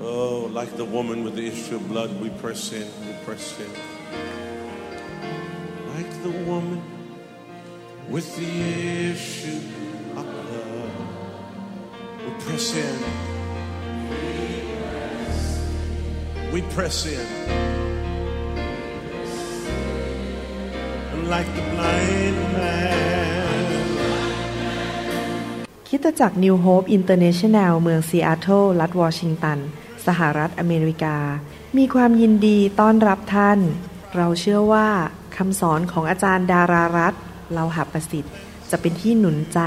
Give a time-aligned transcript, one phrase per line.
[0.00, 3.70] Oh, like the woman with the issue of blood, we press in, we press in.
[5.94, 6.82] Like the woman
[8.08, 8.52] with the
[9.12, 9.60] issue
[10.16, 10.90] of blood,
[12.24, 12.96] we press in.
[16.52, 17.26] We press in.
[21.12, 23.04] And like the blind man.
[25.88, 29.58] คริดจักร New Hope International เมืองซีแอตเทิลรัฐวอชิงตัน
[30.09, 31.17] สหรัฐอเมริกา
[31.77, 33.59] มีความยินดีต้อนรับท่าน
[34.15, 34.87] เราเชื่อว่า
[35.37, 37.13] คำสอนของอาจารย์ดารารัตน์
[37.53, 38.33] เลาหประสิทธิ์
[38.71, 39.59] จะเป็นที่หนุนใจ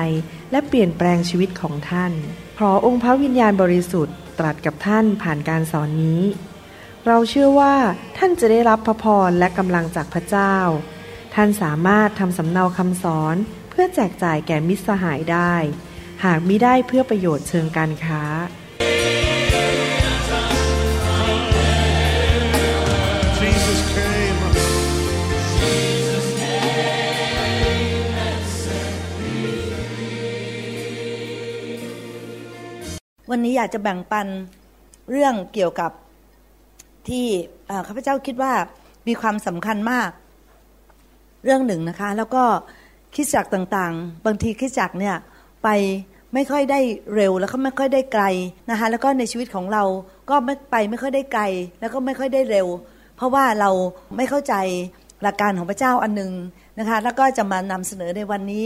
[0.51, 2.13] และเปลี่ยนแปลงชีวิตของท่าน
[2.59, 6.23] ขอองค์พระวิญญาณบริสุทธิ์ตรัสกับท่านผ่านการสอนนี้
[7.07, 7.75] เราเชื่อว่า
[8.19, 10.57] ท่านจะได้รับพระพรและกำลังจากพระเจ้า
[11.35, 13.37] ท่านสามารถทำสำเนาคำสอน
[13.71, 15.55] เพื่อแจกจ่ายแก่มิตรสหายได้
[16.25, 18.23] หากมิได้เพื่อประโยชน์เชิงการค้า
[33.35, 34.27] วันนี้อยากจะแบ่งปัน
[35.11, 35.91] เรื่องเกี่ยวกับ
[37.09, 37.27] ที่
[37.87, 38.53] ข้าพเจ้าคิดว่า
[39.09, 40.11] มีความสำคัญมาก
[41.45, 42.45] เรื่องหนึ่งนะคะ แล้วก็
[43.15, 45.17] คิดจักต่างๆ บางทีคิดจักเนี่ย
[45.63, 45.69] ไป
[46.35, 46.81] ไม่ค่อยได้
[47.15, 48.25] เร็วแล้วก็ไม่ค่อยได้ไกล
[48.71, 49.85] นะคะแล้วก็ในชีวิตของเรา
[50.31, 51.45] ก็ไม่ไปไม่ค่อยได้ไกล
[51.81, 52.67] แล้วก็ไม่ค่อยได้เร็ว
[53.17, 53.71] เพราะว่าเรา
[54.17, 54.55] ไม่เข้าใจ
[55.23, 56.33] หลักการของพระเจ้าอันหนึ่ง
[56.79, 58.65] นะคะแล้วก็จะมานำเสนอในวันนี้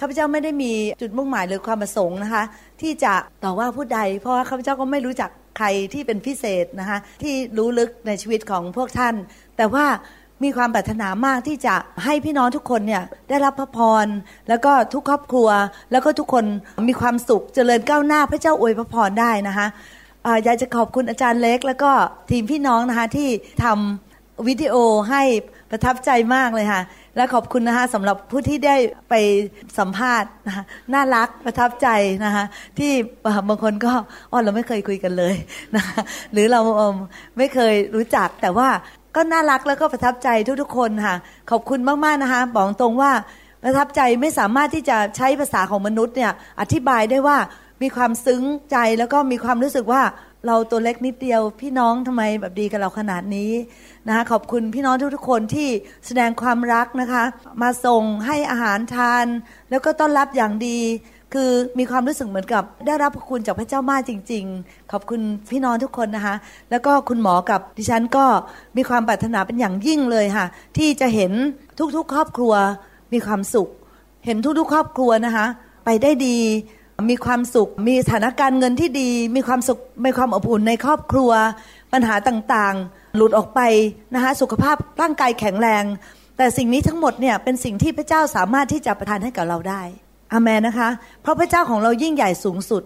[0.00, 2.44] ข้าพเจ้าไม่ได้มีจุดมุ่งหมายหรือความประสงค์นะคะ
[2.82, 3.14] ที่จะ
[3.44, 9.14] ต่อว่าผู้ใด เพราะว่าข้าพเจ้าก็ไม่รู้จักใครที่เป็นพิเศษนะคะที่รู้ลึกในชีวิตของพวกท่าน
[9.56, 9.86] แต่ว่า
[10.44, 14.06] มีความปรารถนามากที่จะให้พี่น้องทุกคนเนี่ยได้รับพระพร
[14.48, 15.48] แล้วก็ทุกครอบครัว
[15.92, 16.44] แล้วก็ทุกคน
[16.88, 19.66] มีความสุขเจริญก้าวหน้าพระเจ้าอวยพระพรได้นะคะ
[20.26, 21.90] อาอยากจะขอบคุณอาจารย์เล็ก แล้วก็
[22.30, 23.28] ทีมพี่น้องนะคะที่
[23.64, 24.74] ทำวิดีโอ
[25.10, 25.22] ให้
[25.70, 26.82] ประทับใจมากเลยค่ะ
[27.16, 28.76] และขอบคุณนะคะสำหรับผู้ที่ได้
[29.10, 29.14] ไป
[29.78, 30.64] สัมภาษณ์นะคะ
[30.94, 31.88] น่ารักประทับใจ
[32.24, 32.44] นะคะ
[32.78, 32.92] ที่
[33.48, 33.92] บางคนก็
[34.30, 35.34] อ๋อเราไม่เคยคุยกันเลย
[35.76, 36.00] นะคะ
[36.32, 36.60] หรือเรา
[37.38, 38.68] ไม่เคยรู้จักแต่ว่า
[39.16, 40.28] ก็น่ารักแล้วก็ประทับใจ
[40.62, 41.16] ทุกๆคนค่ะ
[41.50, 43.12] ขอบคุณมากๆนะคะบอกตรงว่า
[43.62, 47.38] ประทับใจไม่สามารถที่จะใช้ภาษาของมนุษย์เนี่ยอธิบายได้ว่า
[47.82, 50.02] มีความซึ้งใจแล้วก็มีความรู้สึกว่า
[50.46, 53.52] เราตัวเล็กนิดเดียว พี่น้องทำไมแบบดีกับเราขนาดนี้
[54.06, 55.68] นะคะขอบคุณพี่น้องทุกๆคนที่
[56.06, 57.24] แสดงความรักนะคะ
[57.62, 59.26] มาส่งให้อาหารทาน
[59.70, 60.78] แล้วก็ต้อนรับอย่างดี
[61.34, 66.34] คือมีความรู้สึกเหมือนกับ ได้รับพระคุณจากพระเจ้ามากจริง ๆ ขอบคุณพี่น้องทุกคนนะคะ
[66.70, 68.24] แล้วก็คุณหมอกับดิฉันก็
[68.76, 70.46] มีความปรารถนาเป็นอย่างยิ่งเลยค่ะ
[70.78, 71.32] ที่จะเห็น
[71.96, 72.54] ทุกๆ ครอบครัว
[73.12, 73.68] มีความสุข
[74.26, 75.46] เห็นทุกๆ ครอบครัวนะคะ
[75.84, 76.38] ไปได้ดี
[77.10, 81.30] มีความสุข มีสถานการณ์เงินที่ดี มีความสุข มีความอบอุ่นในครอบครัว
[81.92, 83.60] ปัญหาต่างๆ หลุดออกไป
[84.14, 85.84] นะคะสุขภาพร่างกายแข็งแรง
[86.36, 89.82] แต่สิ่งนี้ทั้งหมดเนี่ยเป็นสิ่งที่พระเจ้าสามารถที่จะประทานให้กับเราได้
[90.32, 90.88] อาเมนนะคะ
[91.22, 92.82] เพราะพระเจ้าของเรายิ่งใหญ่สูงสุด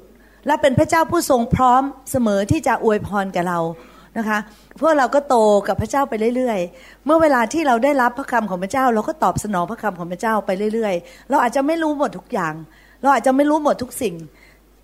[0.47, 3.61] และเป็นพระเจ้าผู้ทรงพร้อมเสมอที่จะอวยพรแก่เรา
[4.19, 4.39] นะคะ
[4.81, 5.37] พวกเราก็โต
[5.69, 12.55] กับพระเจ้าไปเรื่อยๆ เมื่อเวลาที่เราได้รับพระคำของพระเจ้า เราก็ตอบสนองพระคำของพระเจ้าไปเรื่อยๆ เราอาจจะไม่รู้หมดทุกอย่าง
[13.03, 14.15] เราอาจจะไม่รู้หมดทุกสิ่ง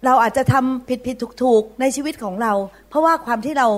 [0.04, 2.52] เราอาจจะทำผิดผิดถูกถูกในชีวิตของเรา
[2.88, 3.68] เพราะว่าความที่เรา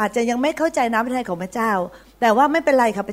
[0.00, 1.72] อาจจะยังไม่เข้าใจน้ำพระทัยของพระเจ้า
[2.20, 3.04] แต่ว่าไม่เป็นไรค่ะ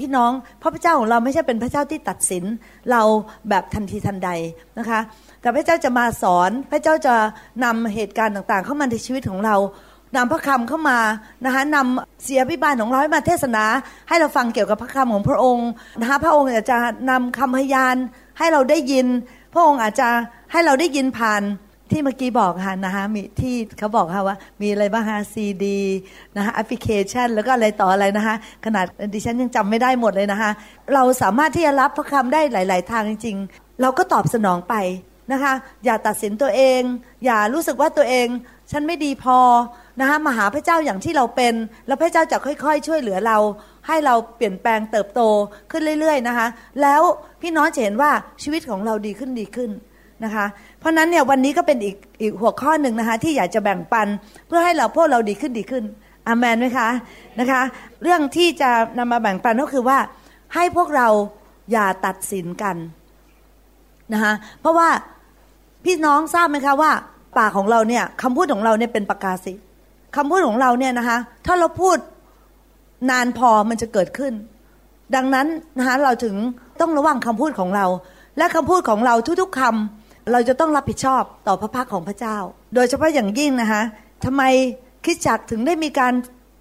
[0.00, 2.44] พี่น้องเพราะพระเจ้าของเราไม่ใช่เป็นพระเจ้าที่ตัดสิน
[2.90, 3.02] เรา
[3.48, 4.30] แบบทันทีทันใด
[4.78, 5.00] นะคะ
[5.40, 7.14] แต่พระเจ้าจะมาสอนพระเจ้าจะ
[7.64, 9.56] นำเหตุการณ์ต่างๆ เข้ามาในชีวิตของเรา
[10.16, 10.98] นำพระคำเข้ามา
[11.44, 13.64] นะคะนำเสียพิบาลของเราให้มาเทศนา
[14.08, 15.68] ให้เราฟังเกี่ยวกับพระคำของพระองค์
[16.00, 16.78] นะคะพระองค์จจะ
[17.10, 17.96] นำคำพยาน
[18.38, 19.06] ให้เราได้ยิน
[19.52, 20.08] พระองค์อาจจะ
[20.52, 21.42] ให้เราได้ยินผ่าน
[21.90, 25.80] ที่เมื่อกี้บอกค่ะนะคะมีที่เขาบอกค่ะว่า มีอะไรบ้างคะซีดี
[26.36, 30.50] นะคะแอปพลิเคชัน แล้วก็อะไรต่ออะไรนะคะขนาดดิฉันยังจำไม่ได้หมดเลยนะคะ
[30.94, 34.74] เราสามารถที่จะรับพระคำได้หลาย ๆ ทางจริง ๆ เราก็ตอบสนองไป
[35.32, 35.52] นะคะ
[35.84, 36.80] อย่าตัดสินตัวเอง
[37.24, 38.28] อย่ารู้สึกว่าตัวเอง
[38.70, 39.38] ฉันไม่ดีพอ
[40.00, 41.54] นะคะมาหาพระเจ้าอย่างที่เราเป็น
[41.86, 43.38] แล้วพระเจ้าจะค่อย ๆ ช่วยเหลือเรา
[43.86, 45.20] ให้เราเปลี่ยนแปลงเติบโต
[45.70, 46.46] ขึ้นเรื่อยๆนะคะ
[46.82, 47.02] แล้ว
[47.42, 48.10] พี่น้องจะเห็นว่า
[48.42, 49.70] ชีวิตของเราดีขึ้นดีขึ้น
[50.24, 50.46] นะคะ
[50.78, 54.08] เพราะนั้นเนี่ยวันนี้ก็เป็นอีกอีกหัวข้อหนึ่งนะคะที่อยากจะแบ่งปัน
[54.46, 55.84] เพื่อให้เราพวกเราดีขึ้นดีขึ้น
[56.26, 56.88] อามันไหมคะ
[57.40, 57.60] นะคะ
[58.02, 59.98] เรื่องที่จะนำมาแบ่งปันก็คือว่า
[60.54, 61.08] ให้พวกเรา
[61.72, 62.76] อย่าตัดสินกัน
[64.12, 64.88] นะคะเพราะว่า
[65.84, 66.90] พี่น้องทราบไหมคะว่า
[67.38, 69.52] ปากของเราเนี่ยคำพูดของเราเนี่ยเป็นประกาศสิ
[70.16, 71.96] คำพูดของเราเนี่ยนะคะถ้าเราพูด
[73.10, 74.32] นานพอมันจะเกิดขึ้น
[75.14, 75.46] ดังนั้น
[75.78, 76.36] นะคะเราถึง
[76.80, 77.86] ต้องระวังคำพูดของเรา
[78.38, 82.36] และคำพูดของเราทุกๆคำเราจะต้องรับผิดชอบต่อพระพักของพระเจ้า
[82.74, 83.82] โดยเฉพาะอย่างยิ่งนะคะ
[84.24, 84.42] ทำไม
[85.04, 86.14] คิดจักถึงได้มีการ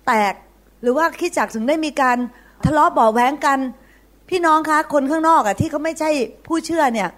[0.08, 0.34] แตก
[0.82, 2.18] หรือว่าคิดจักถึงได้มีการ
[2.66, 3.60] ทะเลาะเบาแหวงกัน
[4.30, 6.10] พี่น้องคะคนข้างนอกอะที่เขาไม่ใช่
[6.48, 7.10] ผู้เชื่อเนี่ย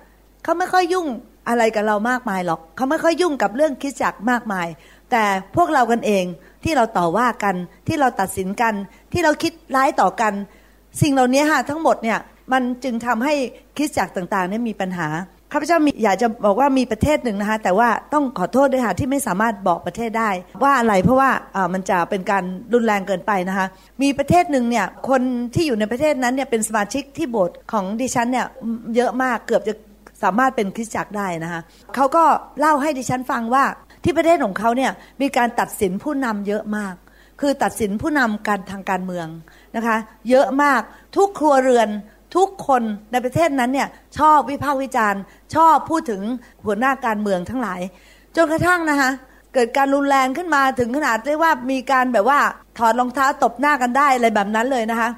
[0.44, 1.08] เขาไม่ค่อยยุ่ง
[1.50, 4.68] อะไรกับเรามากมายหรอกเขาไม่ค่อยยุ่งกับเรื่องคิดจักมากมาย
[5.12, 5.24] แต่
[5.56, 6.26] พวกเรากันเอง
[6.64, 7.56] ที่เราต่อว่ากัน
[7.88, 8.74] ที่เราตัดสินกัน
[9.14, 10.34] ที่เราคิดร้ายต่อกัน
[11.02, 12.20] สิ่งเหล่านี้ฮะทั้งหมดเนี่ย
[12.54, 13.34] มันจึงทำให้
[13.78, 15.08] คริสตจักรต่างๆเนี่ยมีปัญหา
[15.52, 20.30] ข้าพเจ้ามีอยากจะบอกว่ามีประเทศหนึ่งนะคะแต่ว่าต้องขอโทษด้วยค่ะที่ไม่สามารถบอกประเทศได้
[20.64, 21.30] ว่าอะไรเพราะว่า
[21.74, 22.44] มันจะเป็นการ
[22.74, 23.68] รุนแรงเกินไปนะคะ
[24.02, 25.22] มีประเทศหนึ่งเนี่ยคน
[25.54, 28.48] ที่อยู่ในประเทศนั้นเนี่ยเป็นสมาชิกที่โบสถ์ของดิฉันเนี่ย
[28.96, 29.74] เยอะมากเกือบจะ
[30.24, 31.62] สามารถเป็นคริสตจักรได้นะคะ
[31.96, 32.24] เขาก็
[32.60, 33.64] เล่าให้ดิฉันฟังว่า
[34.04, 36.94] ที่ประเทศของเขาเนี่ยมีการตัดสินผู้นำเยอะมาก
[37.42, 39.28] คือตัดสินผู้นำการทางการเมือง
[39.76, 39.98] นะคะ
[40.30, 40.82] เยอะมาก
[41.16, 41.90] ทุกครัวเรือน
[42.36, 43.88] ทุกคนในประเทศนั้นเนี่ย
[44.18, 45.22] ชอบวิพากษ์วิจารณ์
[45.56, 46.22] ชอบพูดถึง
[46.66, 47.82] หัวหน้าการเมืองทั้งหลาย
[48.36, 49.10] จนกระทั่งนะคะ
[49.54, 52.40] เกิดการรุนแรงขึ้นมาถึงขนาดเรียกว่ามีการแบบว่า
[52.78, 55.10] ถอดรองเท้าตบหน้ากันได้อะไรแบบนั้นเลยนะคะ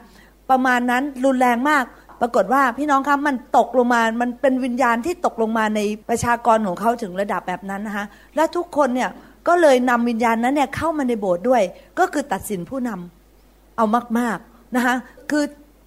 [0.50, 1.84] ประมาณนั้นรุนแรงมาก
[2.22, 5.80] ปรากฏว่าพี่น้องครับมันตกลงมา มันเป็นวิญญาณที่ตกลงมาใน
[6.10, 9.10] ประชากรของเขาถึงระดับแบบนั้นนะคะและทุกคนเนี่ย
[9.48, 11.64] ก็เลยนำวิญญาณนั้นเนี่ยเข้ามาในโบสถ์ด้วย
[12.00, 13.86] ก็คือตัดสินผู้นำเอา
[14.20, 14.96] มากๆนะคะ
[15.32, 15.44] คือ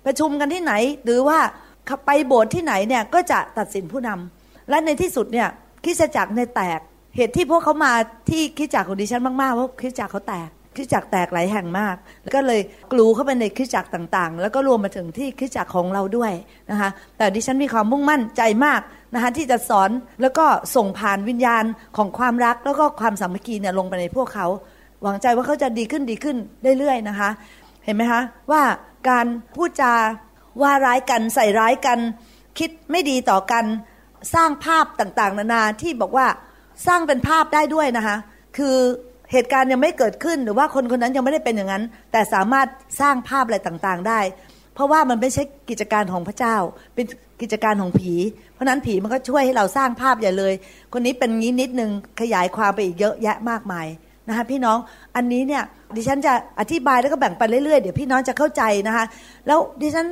[0.06, 0.72] ประชุมกันที่ไหน
[1.04, 1.38] หรือว่า
[2.06, 5.48] ไปโบสถ์ที่ไหนเนี่ยก็จะตัดสินผู้นำและในที่สุดเนี่ย
[5.84, 6.80] คิดจักรในแตก
[7.16, 7.92] เหตุที่พวกเขามา
[8.30, 11.96] ที่คิดจักรของดิฉันมากๆเพราะคิดจักรเขาแตกคิดจักรแตกหลายแห่งมาก
[12.34, 12.60] ก็เลย
[12.92, 16.32] กลูเข้าไปในคิดจักรต่างๆ แล้วก็รวมมาถึงที่คิดจักรของเราด้วย
[16.70, 18.80] นะคะแต่ดิฉันมีความมุ่งมั่นใจมาก
[19.14, 19.90] นะคะที่จะสอน
[20.22, 20.46] แล้วก็
[20.76, 21.64] ส่งผ่านวิญญาณ
[21.96, 24.46] ของความรัก แล้วก็ความสามัคคีเนี่ยลงไปในพวกเขา
[25.02, 26.36] หวังใจว่าเขาจะดีขึ้นดีขึ้น
[26.78, 27.30] เรื่อยๆนะคะ
[27.84, 28.62] เห็นไหมคะว่า
[29.08, 29.26] การ
[29.56, 29.94] พูดจา
[30.62, 31.98] ว่าร้ายกันใส่ร้ายกัน
[32.58, 33.64] คิดไม่ดีต่อกัน
[34.34, 36.26] สร้างภาพต่างๆ นานาที่บอกว่า
[36.86, 38.16] สร้างเป็นภาพได้ด้วยนะคะ
[38.56, 38.76] คือ
[39.32, 42.68] เหตุการณ์ยังไม่เกิดขึ้นหรือว่าคนคนนั้นยังไม่ได้เป็นอย่างนั้น แต่สามารถ
[43.00, 44.20] สร้างภาพอะไรต่างๆ ได้
[44.78, 46.56] เพราะว่ามันไม่ใช่กิจการของพระเจ้า
[46.94, 47.06] เป็น
[47.40, 48.14] กิจการของผี
[48.54, 50.54] เพราะนั้นผีมันก็ช่วยให้เราสร้างภาพใหญ่เลย
[50.92, 51.90] คนนี้เป็นงี้นิดนึง
[52.20, 53.86] ขยายความไปอีกเยอะแยะมากมาย
[54.28, 54.78] นะคะพี่น้อง
[55.16, 55.62] อันนี้เนี่ย
[55.96, 59.04] ดิฉันจะอธิบายแล้วก็แบ่งไปเรื่อยๆเดี๋ยวพี่น้องจะเข้าใจนะคะ
[59.46, 60.06] แล้วดิฉัน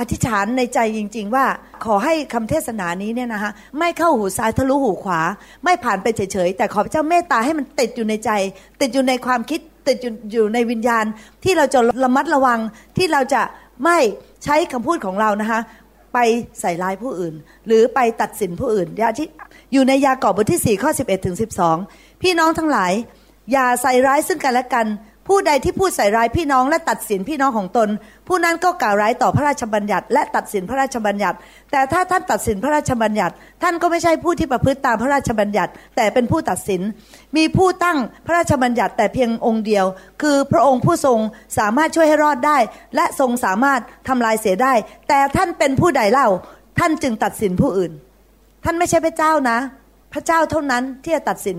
[0.00, 1.44] อธิษฐานในใจจริง ๆ ว่า
[1.84, 5.20] ขอให้คำเทศนานี้เนี่ยนะคะไม่เข้าหูซ้ายทะลุหูขวา
[5.64, 8.30] ไม่ผ่านไปเฉยๆแต่ขอพระเจ้าเมตตาให้มันติดอยู่ในใจ
[8.80, 9.98] ติดอยู่ในความคิดติด
[10.32, 11.04] อยู่ในวิญญาณ
[11.44, 12.58] ที่เราจะระมัดระวัง
[12.96, 13.42] ที่เราจะ
[13.84, 13.98] ไม่
[14.44, 15.60] ใช้คำพูดของเรานะคะ
[16.14, 16.18] ไป
[16.60, 17.34] ใส่ร้ายผู้อื่น
[17.66, 19.28] หรือไปตัดสินผู้อื่นยาที่
[19.72, 21.36] อยู่ในยากอบบทที่4ข้อ11ถึง
[21.78, 22.92] 12 พี่น้องทั้งหลาย
[23.52, 24.86] อย่าใส่ร้ายซึ่งกันและกัน
[25.28, 27.88] ผู้ใดที่พูดใส่ร้ายพี่น้องและตัดสินพี่น้องของตน
[28.28, 31.36] ผู้นั้นก็กล่าวร้ายต่อพระราชบัญญัติ และตัดสินพระราชบัญญัติ
[31.72, 36.82] แต่ถ้าท่านตัดสินพระราชบัญญัติ ท่านก็ไม่ใช่ผู้ที่ประพฤติตามพระราชบัญญัติ แต่เป็นผู้ตัดสิน
[37.36, 39.84] มีผู้ตั้งพระราชบัญญัติแต่เพียงองค์เดียว
[40.22, 41.18] คือพระองค์ผู้ทรง
[41.58, 42.58] สามารถช่วยให้รอดได้
[42.96, 44.74] และทรงสามารถทำลายเสียได้
[45.08, 46.28] แต่ท่านเป็นผู้ใดเล่า
[46.78, 47.92] ท่านจึงตัดสินผู้อื่น
[48.64, 49.58] ท่านไม่ใช่พระเจ้านะ
[50.12, 51.56] พระเจ้าเท่านั้นที่จะตัดสิน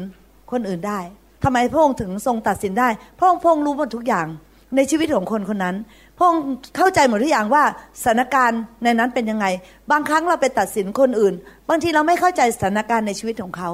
[0.52, 1.02] คนอื่นได้
[1.44, 2.90] ทำไมพระองค์ถึงทรงตัดสินได้
[3.20, 4.28] พระองค์พงรู้หมดทุกอย่าง
[4.76, 5.76] ในชีวิตของคนคนนั้น
[6.18, 6.44] พระองค์
[6.78, 7.64] เข้าใจหมดทุกอย่างว่า
[8.04, 9.46] สถานการณ์ในนั้นเป็นยังไง
[9.92, 11.34] บางครั้งเราไปตัดสินคนอื่น
[11.70, 13.70] บางทีเราไม่เข้าใจสถานการณ์ในชีวิตของเขา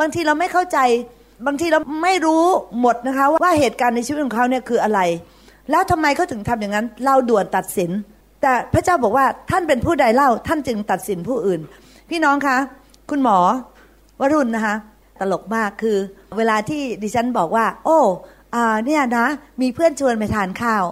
[0.00, 0.78] บางทีเราไม่เข้าใจ
[1.46, 2.44] บางทีเราไม่รู้
[2.80, 5.00] หมดนะคะว่าเหตุการณ์ในชีวิตของเขาเนี่ยคืออะไร
[5.70, 7.90] แล้วทำไมเขาถึงทำอย่างนั้น เราด่วนตัดสิน
[8.42, 11.60] แต่พระเจ้าบอกว่าท่านเป็นผู้ใดเล่าท่านจึงตัดสินผู้อื่น
[12.10, 12.56] พี่น้องคะ
[13.10, 13.38] คุณหมอ
[14.20, 14.74] วรุณนะคะ
[15.22, 15.96] ตลกมากคือ
[16.38, 17.98] เวลาที่ดิฉันบอกว่า โอ้
[18.54, 19.26] อเนี่ยนะ
[19.62, 20.84] มีเพื่อนชวนไปทานข้าว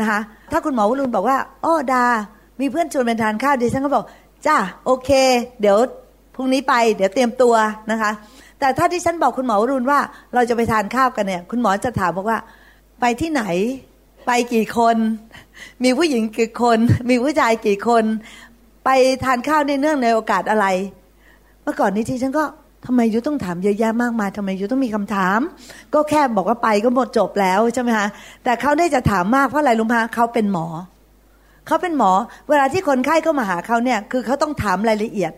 [0.00, 0.20] นะคะ
[0.52, 2.04] ถ้าคุณหมอวรุณบอกว่าโอ้ดา
[2.60, 4.04] มีเพื่อนชวนไปทานข้าวดิฉันก็บอก
[4.46, 5.10] จ้าโอเค
[5.60, 5.76] เดี๋ยว
[6.34, 7.54] พรุ่งนี้ไป เดี๋ยวเตรียมตัว
[7.90, 8.10] นะคะ
[8.58, 10.00] แต่ถ้าที่ฉันบอกคุณหมอวรุณว่า
[10.34, 12.38] เราจะไปทานข้าวกันเนี่ย คุณหมอจะถามบอกว่า
[13.00, 13.42] ไปที่ไหน
[14.26, 14.96] ไปกี่คน
[15.82, 16.78] มีผู้หญิงกี่คน
[17.10, 18.04] มีผู้ชายกี่คน
[18.84, 18.90] ไป
[19.24, 20.66] ทานข้าวในเนื่องในโอกาสอะไร
[21.62, 22.44] เมื่อก่อนนี้ที่ฉันก็
[22.86, 25.38] ทำไมยุต้องถามเยอะแยะมากมายทำไมยุต้องมีคำถาม
[25.94, 28.08] ก็แค่บอกว่าไปก็หมดจบแล้วใช่ไหมคะ
[28.44, 30.66] แต่เขาได้จะถามมากเพราะอะไรลุงพะเขาเป็นหมอ
[31.66, 32.12] เขาเป็นหมอ
[32.48, 35.32] เวลาที่คนไข้เข้ามาหาเขาเนี่ยคือเขาต้องถามรายละเอียด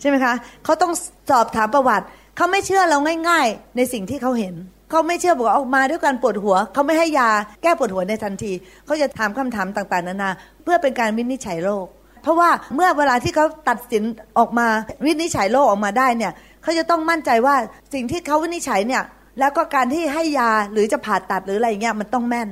[0.00, 0.92] ใช่ไหมคะเขาต้อง
[1.30, 2.04] สอบถามประวัติ
[2.36, 4.54] เขาไม่เชื่อเราง่าย ๆ ในสิ่งที่เขาเห็น
[4.90, 7.30] เขาไม่เชื่อบอกว่าออกมาด้วยการปวดหัวเขาไม่ให้ยา
[7.62, 8.52] แก้ปวดหัวในทันที
[8.84, 10.30] เขาจะถามคำถามต่างๆนานา
[10.64, 11.86] เพื่อเป็นการวินิจฉัยโรค
[12.22, 14.02] เพราะว่าเมื่อเวลาที่เขาตัดสิน
[14.38, 14.66] ออกมา
[15.04, 16.32] วินิจฉัยโรคออกมาได้เนี่ย
[16.62, 17.56] เขาจะต้องมั่นใจว่า
[17.94, 19.02] สิ่งที่เขาวินิจฉัยเนี่ย
[19.38, 22.48] แล้วก็การที่ให้ยาหรือจะผ่าตัดหรืออะไรเงี้ยมันต้องแม่น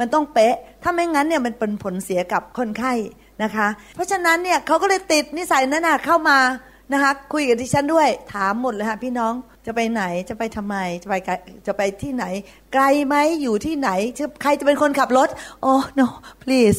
[0.00, 2.92] มันต้องเป๊ะ ถ้าไม่งั้นเนี่ยมันเป็นผลเสียกับคนไข้
[3.42, 6.38] นะคะ เพราะฉะนั้นเนี่ยเขาก็เลยติดนิสัยนั้นนะเข้ามา
[6.92, 9.32] นะคะคุยกับดิฉันด้วยถามหมดเลยค่ะพี่น้อง
[9.66, 11.14] จะไปไหนจะไปทำไมจะไป
[11.66, 12.24] จะไปที่ไหน
[12.72, 13.90] ไกลไหมอยู่ที่ไหน
[14.42, 15.28] ใครจะเป็นคนขับรถ
[15.62, 16.06] โอ้ no
[16.42, 16.78] please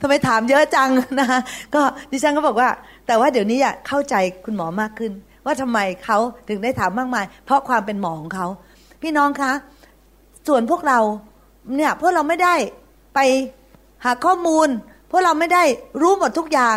[0.00, 1.40] ทำไมถามเยอะจังนะคะ
[1.74, 2.68] ก็ดิฉันก็บอกว่า
[3.06, 5.12] แต่ว่าเดี๋ยวนี้เข้าใจคุณหมอมากขึ้น
[5.48, 8.46] ว่าทำไมเขาถึงได้ถามมากมาย เพราะความเป็นหมอของเขา
[9.02, 9.52] พี่น้องคะ
[10.48, 11.00] ส่วนพวกเรา
[11.76, 12.54] เนี่ยพวกเราไม่ได้
[13.14, 13.20] ไป
[14.04, 14.68] หาข้อมูล
[15.10, 15.62] พวกเราไม่ได้
[16.00, 16.76] รู้หมดทุกอย่าง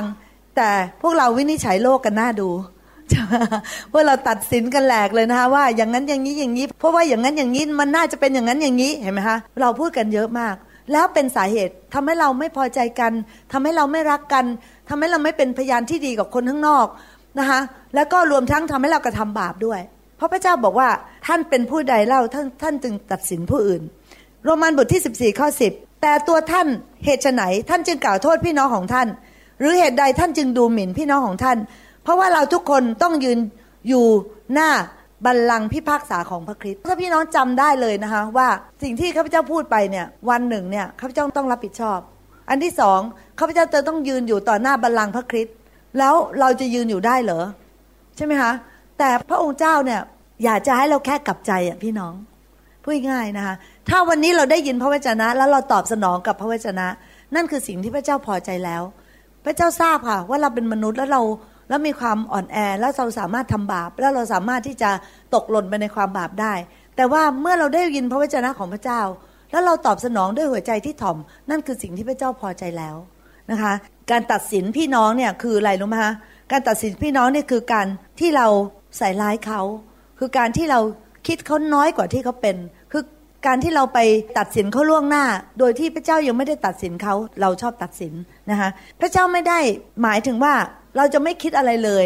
[0.56, 0.70] แต่
[1.02, 2.50] พวกเราวินิจฉัยโลกกันหน้าดู
[3.92, 10.56] พวกเราตัดสินกันแหลกเลยนะคะว่าอย่างนั้นอย่างนี้อย่างนี้ เพราะว่าอย่างนั้นอย่างนี้มันน่าจะเป็นอย่างนั้นอย่างนี้เห็นไหมคะเราพูดกันเยอะมาก
[10.92, 13.14] แล้วเป็นสาเหตุทำให้เราไม่พอใจกัน
[13.52, 14.46] ทำให้เราไม่รักกัน
[14.90, 16.86] ทำให้เราไม่เป็นพยานที่ดีกับคนข้างนอก
[17.40, 17.60] นะคะ
[17.96, 19.80] แล้วก็รวมทั้งทำให้เรากระทำบาปด้วย
[20.18, 20.90] เพราะพระเจ้าบอกว่า
[21.28, 23.82] ท่านเป็นผู้ใดเล่าท่านท่านจึงตัดสินผู้อื่น
[24.44, 26.68] โรมันบทที่ 14ข้อ10 แต่ตัวท่าน
[27.06, 29.08] เหตุไหนท่านจึงกล่าวโทษพี่น้องของท่าน
[29.60, 31.58] หรือเหตุใดท่านจึงดูหมิ่นพี่น้องของท่าน
[32.04, 33.40] เพราะว่าเราทุกคนต้องยืน
[33.88, 34.06] อยู่
[34.54, 34.70] หน้า
[35.26, 38.48] บัลลังก์พิพากษาของพระคริสต์ถ้าพี่น้องจำได้เลยนะคะว่า
[38.84, 42.00] สิ่งที่ข้าพเจ้าพูดไปเนี่ยวันหนึ่งเนี่ยข้าพเจ้าต้องรับผิดชอบ
[42.50, 43.00] อันที่สอง
[43.40, 45.56] ข้าพเจ้าจะต้องยืนอยู่ต่อหน้าบัลลังก์พระคริสต์
[45.98, 47.44] แล้วเราจะยืนอยู่ได้เหรอ
[48.16, 48.52] ใช่ไหมคะ
[49.00, 50.02] แต่พระองค์เจ้าเนี่ย
[50.44, 52.14] อยากจะให้เราแค่กลับใจอะพี่น้อง
[52.84, 53.56] พูดง่ายนะคะ
[53.90, 56.88] ถ้าวันนี้เราได้ยินพระวจนะ แล้วเราตอบสนองกับพระวจนะ
[57.36, 58.84] นั่นคือสิ่งที่พระเจ้าพอใจแล้ว
[59.46, 61.22] พระเจ้าทราบค่ะ ว่าเราเป็นมนุษย์แล้วเรา
[61.70, 64.92] แล้วมีความอ่อนแอแล้วเราสามารถทำบาป แล้วเราสามารถที่จะ
[65.36, 66.54] ตกหล่นไปในความบาปได้
[66.96, 69.02] แต่ว่าเมื่อเราได้ยินพระวจนะของพระเจ้า
[69.52, 71.18] แล้วเราตอบสนองด้วยหัวใจที่ถ่อม
[71.50, 72.96] นั่นคือสิ่งที่พระเจ้าพอใจแล้ว
[73.52, 73.74] นะคะ
[74.12, 76.14] การตัดสินพี่น้องเนี่ยคืออะไรรู้ไหมคะ
[76.52, 77.88] การตัดสินพี่น้องเนี่ยคือการ
[78.20, 78.48] ที่เรา
[78.98, 79.62] ใส่ร้ายเขา
[80.20, 80.80] คือการที่เรา
[81.28, 82.56] คิดเขาน้อยกว่าที่เขาเป็น
[82.92, 83.04] คือ
[83.46, 84.00] การที่เราไป
[84.38, 85.26] ตัดสินเขาล่วงหน้า
[85.60, 88.14] โดยที่พระเจ้ายังไม่ได้ตัดสินเขาเราชอบตัดสิน
[88.52, 89.60] นะคะพระเจ้าไม่ได้
[90.04, 90.54] หมายถึงว่า
[90.98, 92.06] เราจะไม่คิดอะไรเลย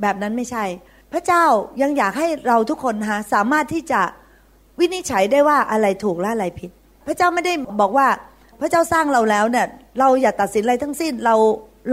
[0.00, 0.64] แบบนั้นไม่ใช่
[1.12, 1.44] พระเจ้า
[1.82, 4.00] ยังอยากให้เราทุกคนนะะสามารถที่จะ
[4.80, 6.70] วินิจฉัยได้ว่าอะไรถูกและอะไรผิด
[7.06, 8.06] พระเจ้าไม่ได้บอกว่า
[8.62, 9.66] พระเจ้าสร้างเราแล้วเนี่ย
[9.98, 11.34] เราอย่าตัดสินอะไรทั้งสิ้นเรา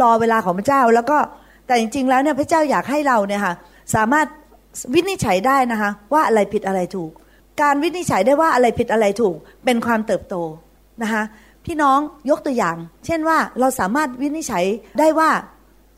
[0.01, 1.17] รอเวลาของพระเจ้า แล้วก็
[1.67, 3.53] แต่จริง ๆ แล้วเนี่ยพระเจ้าอยากให้เราเนี่ยค่ะ
[3.95, 4.27] สามารถ
[4.93, 7.11] วินิจฉัยได้นะคะว่าอะไรผิดอะไรถูก
[7.61, 9.35] การวินิจฉัยได้ว่าอะไรผิดอะไรถูก
[9.65, 10.35] เป็นความเติบโต
[11.03, 11.23] นะคะ
[11.65, 11.99] พี่น้อง
[12.29, 14.65] ยกตัวอย่าง เช่นว่าเราสามารถวินิจฉัย
[14.99, 15.29] ได้ว่า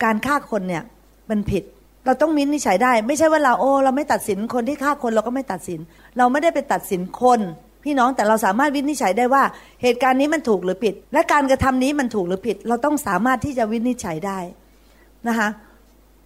[0.04, 0.84] การฆ่าคนเนี่ย
[1.30, 1.64] มันผิด
[2.06, 5.80] เราต้องมินนิฉัยได้ ไม่ใช่ว่าเราโอ้เราไม่ตัดสินคนที่ฆ่าคนเราก็ไม่ตัดสิน
[6.18, 7.40] เราไม่ได้ไปตัดสินคน
[7.84, 9.44] พี่น้องแต่เราสามารถวินิจฉัยได้ว่า
[9.82, 14.40] เหตุการณ์นี้มันถูกหรือผิด และการกระทำนี้มันถูกหรือผิด เราต้องสามารถที่จะวินิจฉัยได้
[15.28, 15.50] นะคะ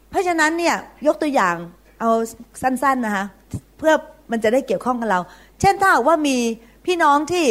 [0.10, 0.76] เพราะฉะนั้นเนี่ย
[1.08, 1.56] ยกตัวอย่าง
[2.00, 2.12] เอา
[2.62, 3.26] สั้นๆนะคะ
[3.78, 3.94] เพื่อ
[4.32, 5.20] มันจะได้เกี่ยวข้องกับเรา
[5.62, 6.38] เช่นถ้าว่ามี
[6.86, 7.46] พี่น้องที่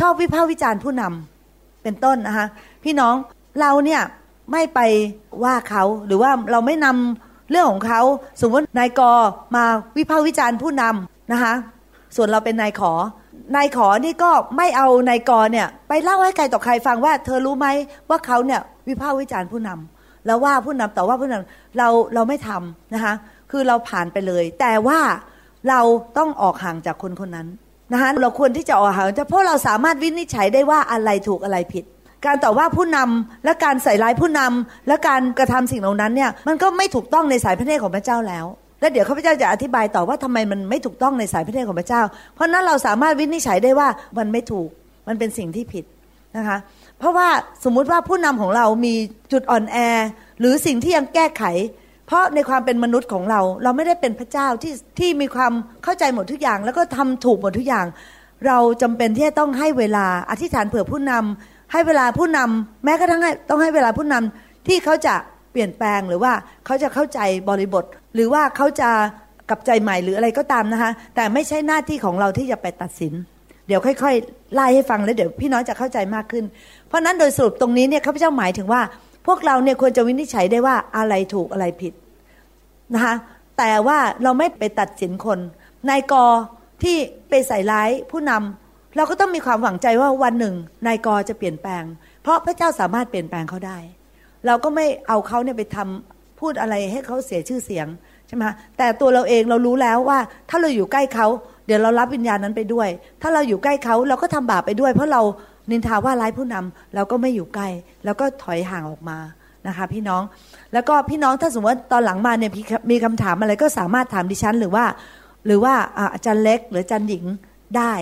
[0.00, 2.46] ชอบวิพากษ์วิจารณ์ผู้นำเป็นต้นนะคะ
[2.84, 3.14] พี่น้อง
[3.60, 4.02] เราเนี่ย
[4.52, 4.80] ไม่ไป
[5.44, 8.00] ว่าเขาหรือว่าเราไม่นำเรื่องของเขา
[8.40, 9.00] สมมตินายก
[9.56, 9.64] มา
[9.96, 11.54] วิพากษ์วิจารณ์ผู้นำนะคะ
[12.16, 12.92] ส่วนเราเป็นนายขอ
[13.56, 17.66] นายขอนี่ก็ไม่เอานายกเนี่ย ไปเล่าให้ใครต่อใครฟังว่า เธอรู้ไหม
[18.08, 23.14] ว่าเขาเนี่ยวิพากษ์วิจารณ์ผู้นำแล้วว่าผู้นำต่ว่าผู้นำเราเราไม่ทำนะคะ
[23.50, 25.00] คือเราผ่านไปเลย แต่ว่า
[25.68, 25.80] เรา
[26.18, 27.48] ต้องออกห่างจากคนคนนั้น
[27.92, 31.84] นะคะเราควรที่จะออกห่างเพราะเราสามารถวินิจฉัยได้ว่าอะไรถูกอะไรผิด
[32.26, 38.46] การต่อว่าผู้นำและการใส่ร้ายผู้นำและการกระทำสิ่งเหล่านั้นเนี่ยมันก็ไม่ถูกต้องในสายพระเนตรของพระเจ้าแล้ว
[38.80, 42.02] และเดี๋ยวข้าพเจ้าจะอธิบายต่อว่าทำไมมันไม่ถูกต้องในสายพระเนตรของพระเจ้า
[42.34, 44.68] เพราะนั้นเราสามารถวินิจฉัยได้ว่ามันไม่ถูก
[45.08, 45.84] มันเป็นสิ่งที่ผิด
[46.36, 46.58] นะคะ
[46.98, 47.28] เพราะว่า
[47.64, 48.94] สมมุติว่าผู้นำของเรามี
[49.32, 49.76] จุดอ่อนแอ
[50.40, 51.44] หรือสิ่งที่ยังแก้ไข
[52.06, 55.52] เพราะในความเป็นมนุษย์ของเรา เราไม่ได้เป็นพระเจ้าที่ที่มีความ
[55.84, 57.86] เข้าใจหมดทุกอย่าง แล้วก็ทำถูกหมดทุกอย่าง
[58.46, 65.14] เราจำเป็นที่จะต้องให้เวลาอธิษฐานเผื่อผู้นำให้เวลาผู้นำแม้กระทั่งต้องให้เวลาผู้นำที่เขาจะ
[65.52, 66.32] เปลี่ยนแปลงหรือว่า
[66.66, 68.90] เขาจะเข้าใจบริบท หรือว่าเขาจะ
[69.48, 73.12] กลับใจใหม่หรืออะไรก็ตามนะคะ แต่ไม่ใช่หน้าที่ของเราที่จะไปตัดสิน
[73.66, 76.44] เดี๋ยวค่อยๆไล่ให้ฟังแล้วเดี๋ยวพี่น้องจะเข้าใจมากขึ้น
[76.88, 78.82] เพราะนั้นโดยสรุปตรงนี้เนี่ยข้าพเจ้าหมายถึงว่า
[79.26, 81.92] พวกเราเนี่ยควรจะวินิจฉัยได้ว่าอะไรถูกอะไรผิด
[82.94, 83.14] นะคะ
[83.58, 85.38] แต่ว่าเราไม่ไปตัดสินคน
[85.90, 86.14] นายก
[86.82, 86.96] ที่
[87.28, 90.54] ไปใส่ร้ายผู้นำเราก็ต้องมีความหวังใจว่าวันหนึ่ง
[90.86, 91.84] นายกจะเปลี่ยนแปลง
[92.22, 93.78] เพราะพระเจ้าสามารถเปลี่ยนแปลงเขาได้
[94.46, 97.86] เราก็ไม่เอาเขาเนี่ยไปทำพูดอะไรให้เขาเสียชื่อเสียง
[98.26, 98.44] ใช่ไหม
[98.78, 100.18] แต่ตัวเราเองเรารู้แล้วว่า
[100.50, 101.26] ถ้าเราอยู่ใกล้เขา
[101.66, 102.88] เดี๋ยวเรารับวิญญาณนั้นไปด้วย
[103.22, 105.22] ถ้าเราอยู่ใกล้เขาเราก็ทำบาปไปด้วย เพราะเรา
[105.70, 107.68] นินทาว่าร้ายผู้นำเราก็ไม่อยู่ใกล้
[108.04, 109.18] แล้วก็ถอยห่างออกมา
[109.66, 110.22] นะคะพี่น้อง
[110.72, 112.50] แล้วก็พี่น้องถ้าสมมติว่าตอนหลังมาเนี่ย
[112.90, 114.84] มีคำถามอะไรก็สามารถถามดิฉันหรือว่า
[115.46, 115.74] หรือว่า
[116.14, 117.24] อาจารย์เล็กหรืออาจารย์หญิง
[117.76, 117.92] ได้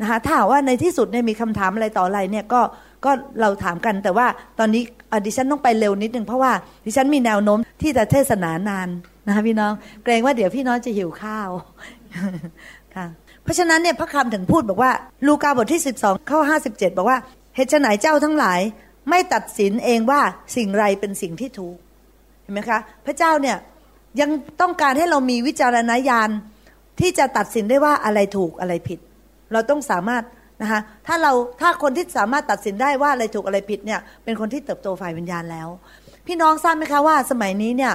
[0.00, 2.60] นะคะถ้าว่าในที่สุดเนี่ยมีคำถามอะไรต่ออะไรเนี่ยก็
[3.04, 4.26] ก็เราถามกันแต่ว่า
[4.58, 4.82] ตอนนี้
[5.26, 6.52] ดิฉันต้องไปเร็วนิดนึงเพราะว่า
[6.86, 8.88] ดิฉันมีแนวโน้มที่จะเทศนานาน
[9.26, 9.72] นะคะพี่น้อง
[10.04, 11.50] เกรงว่าเดี๋ยวพี่น้องจะหิวข้าว
[12.94, 13.06] ค่ะ
[13.42, 14.92] เพราะฉะนั้นเนี่ยพระคำถึงพูดบอกว่า
[15.26, 16.40] ลูกาบทที่ 12ข้อ
[16.70, 17.18] 57 บอกว่า
[17.56, 18.60] เหตุไฉนเจ้าทั้งหลาย
[19.10, 20.20] ไม่ตัดสินเองว่า
[20.56, 21.76] สิ่งไรเป็นสิ่งที่ถูก
[22.42, 23.56] เห็นไหมคะ พระเจ้าเนี่ย
[24.20, 26.30] ยังต้องการให้เรามีวิจารณญาณ
[27.00, 28.98] ที่จะตัดสินได้ว่าอะไรถูกอะไรผิด
[29.52, 30.22] เราต้องสามารถ
[30.62, 35.68] นะคะถ้าเราถ้าคนที่สามารถตัดสินได้ว่าอะไรถูกอะไรผิดเนี่ยเป็นคนที่เติบโตฝ่ายวิญญาณแล้ว
[36.26, 37.92] พี่น้องทราบไหมคะว่าสมัยนี้เนี่ย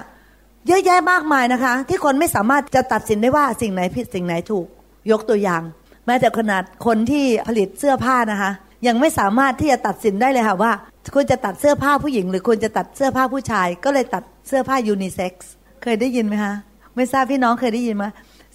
[0.67, 4.67] เยอะแยะมากมายนะคะ ที่คนไม่สามารถจะตัดสินได้ว่าสิ่งไหนผิดสิ่งไหนถูก
[5.11, 5.61] ยกตัวอย่าง
[6.05, 8.51] แม้แต่ขนาดคนที่ผลิตเสื้อผ้านะคะ
[8.87, 10.71] ยังไม่สามารถที่จะตัดสินได้เลยค่ะว่า
[11.15, 15.51] ควรจะตัดเสื้อผ้าผู้หญิง หรือควรจะตัดเสื้อผ้าผู้ชาย ก็เลยตัดเสื้อผ้ายูนิเซ็กซ์
[15.83, 16.53] เคยได้ยินไหมคะ
[16.95, 18.05] ไม่ทราบพี่น้องเคยได้ยินไหม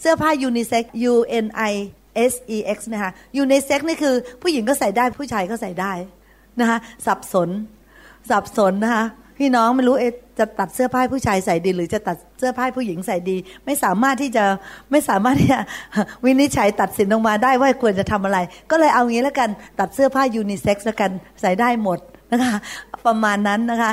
[0.00, 1.74] เสื้อผ้ายูนิเซ็กซ์ U N I
[2.30, 5.92] S E X นะคะยูนิเซ็กนี่คือ ผู้หญิงก็ใส่ได้ผู้ชายก็ใส่ได้
[6.60, 7.48] นะคะสับสน
[8.30, 9.04] สับสนนะคะ
[9.38, 10.04] พี่น้องไม่รู้เอ
[10.38, 14.44] จะตัดเสื้อผ้าผู้ชายใส่ดี หรือจะตัดเสื้อผ้าผู้หญิงใส่ดี ไม่สามารถที่จะ
[14.90, 15.60] ไม่สามารถที่จะ
[16.24, 18.38] วินิจฉัยตัดสินออกมาได้ว่าควรจะทำอะไร
[18.70, 21.10] ก็เลยเอางี้แล้วกันตัดเสื้อผ้ายูนิเซ็กซ์แล้วกัน
[21.40, 21.98] ใส่ได้หมด
[22.32, 22.56] นะคะ
[23.06, 23.92] ประมาณนั้นนะคะ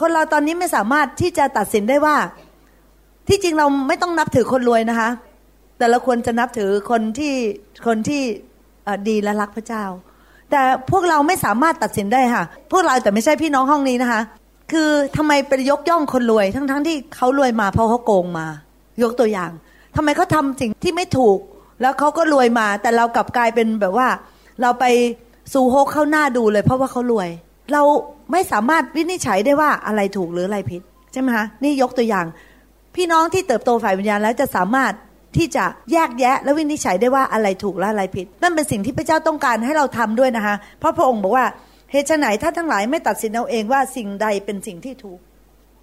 [0.00, 2.16] คนเราตอนนี้ไม่สามารถที่จะตัดสินได้ว่า
[3.28, 5.08] ที่จริงเราไม่ต้องนับถือคนรวยนะคะ
[5.78, 7.34] แต่เราควรจะนับถือคนที่
[7.86, 8.22] คนที่
[9.08, 9.84] ดีและรักพระเจ้า
[10.50, 14.20] แต่พวกเราไม่สามารถตัดสินได้ค่ะ พวกเราแต่ไม่ใช่พี่น้องห้องนี้นะคะ
[14.72, 18.46] คือทำไมไปยกย่องคนรวย ทั้งๆทที่เขารวยมาเพราะเขาโกงมา
[19.02, 19.50] ยกตัวอย่าง
[19.96, 21.38] ทำไมเขาทาสิ่งที่ไม่ถูก
[21.80, 24.08] แล้วเขาก็รวยมา แต่เรากลับกลายเป็นแบบว่า
[24.62, 24.84] เราไป
[25.52, 27.28] สูโฮกเข้าหน้าดูเลย เพราะว่าเขารวย
[27.72, 27.82] เรา
[28.32, 32.26] ไม่สามารถวินิจฉัยได้ว่าอะไรถูกหรืออะไรผิดใช่ไหมคะนี่ยกตัวอย่าง
[32.94, 34.92] พี่น้องที่เติบโตฝ่ายวิญญาณแล้วจะสามารถ
[35.36, 41.46] ที่จะแยกแยะและวินิจฉัยได้ว่าอะไรถูกและอะไรผิด นั่นเป็นสิ่งที่พระเจ้าต้องการให้เราทำด้วยนะคะ เพราะพระองค์บอกว่า
[41.92, 45.18] เหตุไหนถ้าทั้งหลายไม่ตัดสินเอาเองว่าสิ่งใดเป็นสิ่งที่ถูก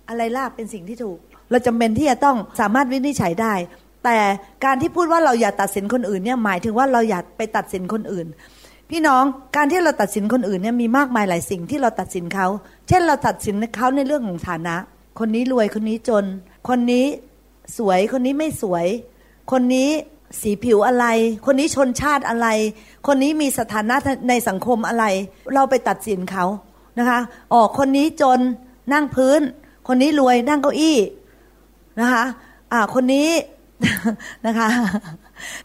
[0.09, 1.17] อะไรล่าเป็นสิ่งที่ถูก
[1.51, 3.53] เราจำเป็นที่จะต้องสามารถวินิจฉัยได้
[4.05, 4.17] แต่
[4.65, 8.27] การที่พูดว่าเราอย่าตัดสินคนอื่นเนี่ยหมายถึงว่าเราอย่าไปตัดสินคนอื่น
[8.89, 9.23] พี่น้อง
[9.55, 12.47] การที่เราตัดสินคนอื่นเนี่ยมีมากมายหลายสิ่งที่เราตัดสินเขา
[12.87, 14.75] เช่นเราตัดสินเขาในเรื่องของฐานะ
[15.19, 16.25] คนนี้รวยคนนี้จน
[16.69, 17.05] คนนี้
[17.77, 18.85] สวยคนนี้ไม่สวย
[19.51, 19.89] คนนี้
[20.41, 21.05] สีผิวอะไร
[21.45, 22.47] คนนี้ชนชาติอะไร
[23.07, 23.95] คนนี้มีสถานะ
[24.29, 25.05] ในสังคมอะไร
[25.53, 26.45] เราไปตัดสินเขา
[26.99, 27.19] นะคะ
[27.53, 28.39] ออกคนนี้จน
[28.93, 29.41] นั่งพื้น
[29.87, 30.97] คนนี้รวยนั่งเก้าอี้
[31.99, 32.23] นะคะ
[32.71, 33.29] อ่าคนนี้
[34.45, 34.69] นะคะ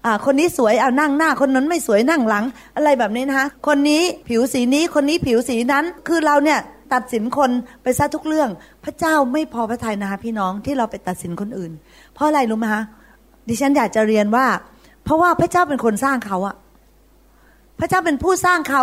[0.05, 2.45] อ่าคนนี้สวยเอานั่งหน้า คนนั้นไม่สวยนั่งหลัง
[2.77, 6.59] อะไรแบบนี้นะคะ คนนี้ผิวสีนี้ คนนี้ผิวสีนั้น คือเราเนี่ย
[6.93, 7.51] ตัดสินคน
[7.83, 8.51] ไปซะทุกเรื่อง
[8.85, 11.73] พระเจ้าไม่พอพระทัยนะคะพี่น้องที่เราไปตัดสินคนอื่น
[12.15, 12.83] เพราะอะไรรู้ไหมคะ
[13.49, 14.47] ดิฉันอยากจะเรียนว่า
[15.05, 16.57] เพราะว่าพระเจ้าเป็นคนสร้างเขาอะ
[17.81, 18.83] พระเจ้าเป็นผู้สร้างเขา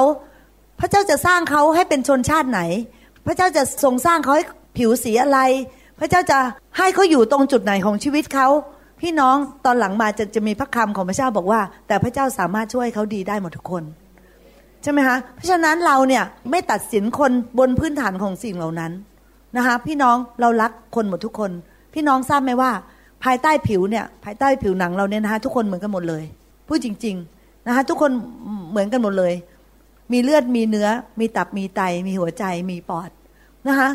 [0.79, 2.61] พระเจ้าจะสร้างเขาให้เป็นชนชาติไหน
[3.25, 4.45] พระเจ้าจะทรงสร้างเขาให้
[4.77, 5.39] ผิวสีอะไร
[5.99, 6.37] พระเจ้าจะ
[6.77, 8.47] ให้เขาอยู่ตรงจุดไหนของชีวิตเขา
[9.01, 13.83] พี่น้องตอนหลังมาจะจะมีพระคำของพระเจ้าบอกว่า แต่พระเจ้าสามารถช่วยเขาดีได้หมดทุกคน
[14.83, 18.91] ใช่ไหมคะเพราะฉะนั้นเราเนี่ยไม่ตัดสินคนบนพื้นฐานของสิ่งเหล่านั้น
[19.57, 21.51] นะคะพี่น้องเรารักคนหมดทุกคน
[21.93, 22.71] พี่น้องทราบไหมว่า
[23.25, 26.23] ภายใต้ผิวเนี่ยภายใต้ผิวหนังเราเนี่ยนะคะทุกคนเหมือนกันหมดเลย
[26.67, 28.11] พูดจริง ๆนะคะทุกคน
[28.71, 29.33] เหมือนกันหมดเลย
[30.11, 30.87] มีเลือดมีเนื้อ
[31.19, 33.09] มีตับมีไต มีหัวใจมีปอด
[33.67, 33.89] นะคะ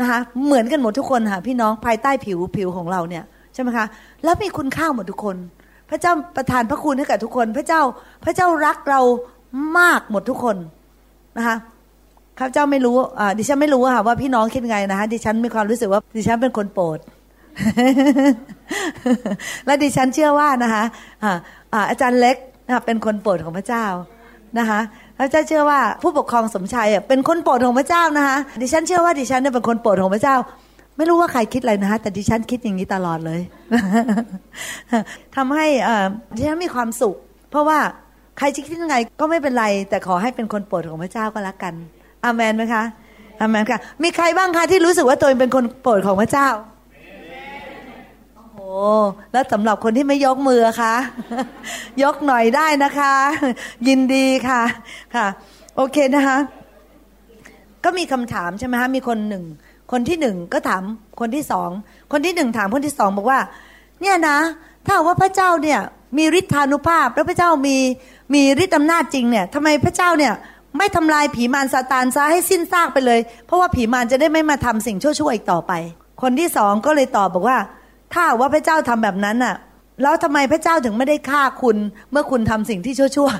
[0.00, 3.24] นะคะเหมือนกันหมดทุกคนค่ะพี่น้องภายใต้ผิวผิวของเราเนี่ย
[3.54, 3.86] ใช่ไหมคะ
[4.24, 5.36] แล้วมีคุณค่าหมดทุกคน
[5.90, 7.80] พระเจ้าประทานพระคุณให้กับทุกคน พระเจ้า
[8.24, 9.00] พระเจ้ารักเรา
[9.78, 10.56] มากหมดทุกคน
[11.36, 11.56] นะคะ
[12.38, 16.98] ข้าพเจ้าไม่รู้อ่าดิฉันไม่รู้ค่ะว่าพี่น้องคิดไงนะคะดิฉันมีความรู้สึกว่าดิฉันเป็นคนโปรด
[19.66, 20.84] และดิฉันเชื่อว่านะคะ
[21.90, 22.36] อาจารย์เล็ก
[22.86, 23.84] เป็นคนโปรดของพระเจ้า
[24.58, 24.80] นะคะ
[25.18, 30.36] พระเจ้าเชื่อว่าผู้ปกครองสมชัยเป็นคนโปรดของพระเจ้านะคะดิฉันเชื่อว่าดิฉันเป็นคนโปรดของพระเจ้า
[30.96, 33.40] ไม่รู้ว่าใครคิดอะไรนะคะแต่ดิฉันคิดอย่างนี้ตลอดเลย
[35.36, 35.66] ทำให้
[36.36, 37.14] ดิฉันมีความสุข
[37.50, 37.78] เพราะว่า
[38.38, 41.74] ใครจะคิดยังไงก็ไม่เป็นไร แต่ขอให้เป็นคนโปรดของพระเจ้าก็แล้วกัน
[42.24, 42.84] อามันไหมคะ
[43.40, 46.48] อามันค่ะ มีใครบ้างคะที่รู้สึกว่าตัวเองเป็นคนโปรดของพระเจ้า
[49.32, 50.94] แล้วสำหรับคนที่ไม่ยกมือคะ
[52.02, 53.12] ยกหน่อยได้นะคะ
[53.88, 54.62] ยินดีค่ะ
[55.14, 55.26] ค่ะ
[55.76, 56.38] โอเคนะคะ
[57.84, 59.44] ก็มีคำถามใช่ไหมคะมีคนหนึ่ง
[59.92, 60.82] คนที่หนึ่งก็ถาม
[61.20, 61.70] คนที่สอง
[62.12, 63.40] คนที่หนึ่งถามคนที่สองบอกว่า
[64.00, 64.38] เนี่ยนะ
[64.86, 65.80] ถ้าว่าพระเจ้าเนี่ย
[66.18, 67.76] มีฤทธานุภาพ แล้วพระเจ้ามี
[68.34, 70.32] มีฤทธิ์อำนาจจริงเนี่ยทำไมพระเจ้าเนี่ย
[70.78, 75.72] ไม่ทำลายผีมารซาตานซะให้สิ้นซากไปเลย เพราะว่าผีมารจะได้ไม่มาทำสิ่งชั่วๆอีกต่อไป
[76.22, 77.58] คนที่สองก็เลยตอบบอกว่า
[78.14, 79.54] ถ้าว่าพระเจ้าทำแบบนั้นน่ะ
[80.02, 81.76] แล้วทำไมพระเจ้าถึงไม่ได้ฆ่าคุณ
[82.10, 83.30] เมื่อคุณทำสิ่งที่ชั่ว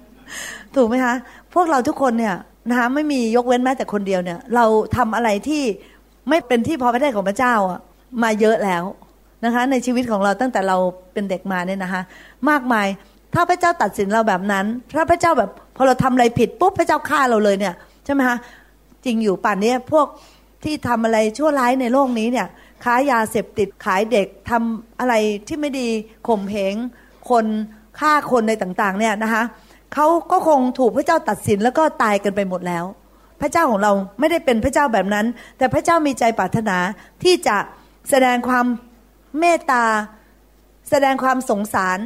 [0.00, 1.14] ๆถูกไหมคะ
[1.54, 2.34] พวกเราทุกคนเนี่ย
[2.70, 4.64] นะคะไม่มียกเว้นแม้แต่คนเดียวเนี่ย เรา
[4.96, 5.62] ทำอะไรที่
[6.28, 7.80] ไม่เป็นที่พอพระทัยของพระเจ้าอะ
[8.22, 8.84] มาเยอะแล้ว
[9.44, 10.76] นะคะ ในชีวิตของเราตั้งแต่เรา
[11.12, 12.02] เป็นเด็กมาเนี่ยนะคะ
[12.50, 12.86] มากมาย
[13.34, 14.64] ถ้าพระเจ้าตัดสินเราแบบนั้น
[14.96, 18.36] ถ้าพระเจ้าแบบพอเราทำอะไรผิดปุ๊บพระเจ้าฆ่าเราเลยเนี่ยใช่ไหมคะ
[19.04, 20.06] จริงอยู่ป่านนี้พวก
[20.64, 22.46] ที่ทำอะไรชั่วร้ายในโลกนี้เนี่ย
[22.84, 25.14] ค้ายาเสพติดขายเด็กทำอะไร
[25.48, 25.88] ที่ไม่ดี
[26.28, 26.74] ข่มเหง
[27.30, 27.46] คน
[28.00, 29.42] ฆ่าคนในต่างๆเนี่ยนะคะ
[29.94, 32.84] เขาก็คงถูกพระเจ้าตัดสินแล้วก็ตายกันไปหมดแล้ว
[33.40, 35.26] พระเจ้าของเราไม่ได้เป็นพระเจ้าแบบนั้น
[35.58, 36.78] แต่พระเจ้ามีใจปรารถนา
[37.22, 37.56] ที่จะ
[38.10, 38.66] แสดงความ
[39.38, 39.84] เมตตา
[40.90, 41.98] แสดงความสงสาร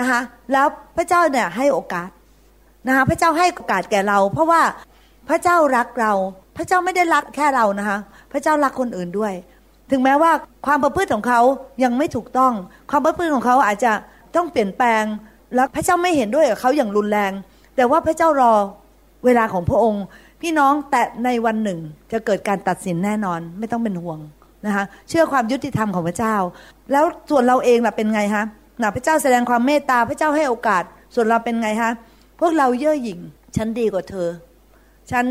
[0.00, 0.20] นะคะ
[0.52, 2.10] แล้วพระเจ้าเนี่ยให้โอกาส
[2.86, 4.62] นะคะพระเจ้าให้โอกาสแก่เรา เพราะว่า
[5.28, 6.12] พระเจ้ารักเรา
[6.56, 7.98] พระเจ้าไม่ได้รักแค่เรานะคะ
[8.32, 9.34] พระเจ้ารักคนอื่นด้วย
[9.92, 10.32] ถึงแม้ว่า
[10.66, 11.40] ความประพฤติของเขา
[11.84, 12.52] ยังไม่ถูกต้อง
[12.90, 13.92] ความประพฤติของเขาอาจจะ
[14.36, 15.04] ต้องเปลี่ยนแปลง
[15.54, 17.32] แล้วพระเจ้าไม่เห็นด้วยกับเขาอย่างรุนแรง
[17.76, 18.52] แต่ว่าพระเจ้ารอ
[19.24, 20.04] เวลาของพระองค์
[20.40, 21.78] พี่น้องแต่ในวันหนึ่ง
[22.12, 24.18] จะเกิดการตัดสินแน่นอนไม่ต้องเป็นห่วง
[24.66, 26.34] นะคะเชื่อความยุติธรรมของพระเจ้า
[26.92, 28.44] แล้วส่วนเราเองล่ะเป็นไงคะ
[28.82, 30.82] นะพระเจ้าแสดงความเมตตาพระเจ้าให้โอกาส
[31.14, 31.90] ส่วนเราเป็นไงคะ
[32.40, 33.20] พวกเราเย่อหยิ่ง
[33.56, 34.28] ฉันดีกว่าเธอ
[35.10, 35.24] ฉัน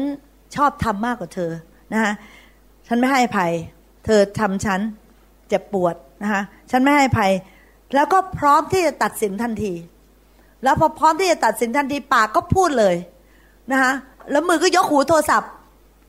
[0.56, 1.52] ชอบทำมากกว่าเธอ
[1.94, 2.14] นะคะ
[2.88, 3.54] ฉันไม่ให้อภัย
[4.06, 4.80] เธอทำฉัน
[5.50, 7.32] เจ็บปวดนะคะฉันไม่ให้ภัย
[7.96, 9.74] แล้วก็พร้อมที่จะตัดสินทันที
[10.64, 12.96] แล้วพอพร้อมที่จะตัดสินทันทีปากก็พูดเลย
[13.72, 13.92] นะคะ
[14.32, 15.52] แล้วมือก็ยกหูโทรศัพท์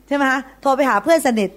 [0.09, 1.50] ใช่ไหมคะโทรไปหาเพื่อนสนิท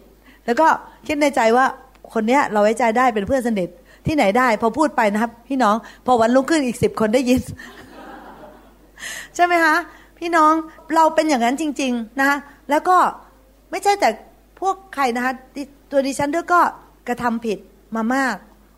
[0.45, 0.67] แล้วก็
[1.07, 1.65] คิดในใจว่า
[2.13, 3.69] คนเนี้ยเราไว้ใจได้เป็นเพื่อนสนิท
[4.07, 7.41] ที่ไหนได้พอพูดไปนะครับ พี่น้อง พอวันรุ่งขึ้นอีกสิบคนได้ยิน
[9.35, 9.75] ใช่ไหมคะ
[10.19, 10.53] พี่น้อง
[10.95, 12.37] เราเป็นอย่างนั้นจริง ๆ นะคะ
[12.69, 12.97] แล้วก็
[13.71, 14.09] ไม่ใช่แต่
[14.59, 16.61] พวกใครนะคะที่ ตัวดิฉันด้วยก็
[17.07, 17.57] กระทำผิด
[17.95, 18.35] มามาก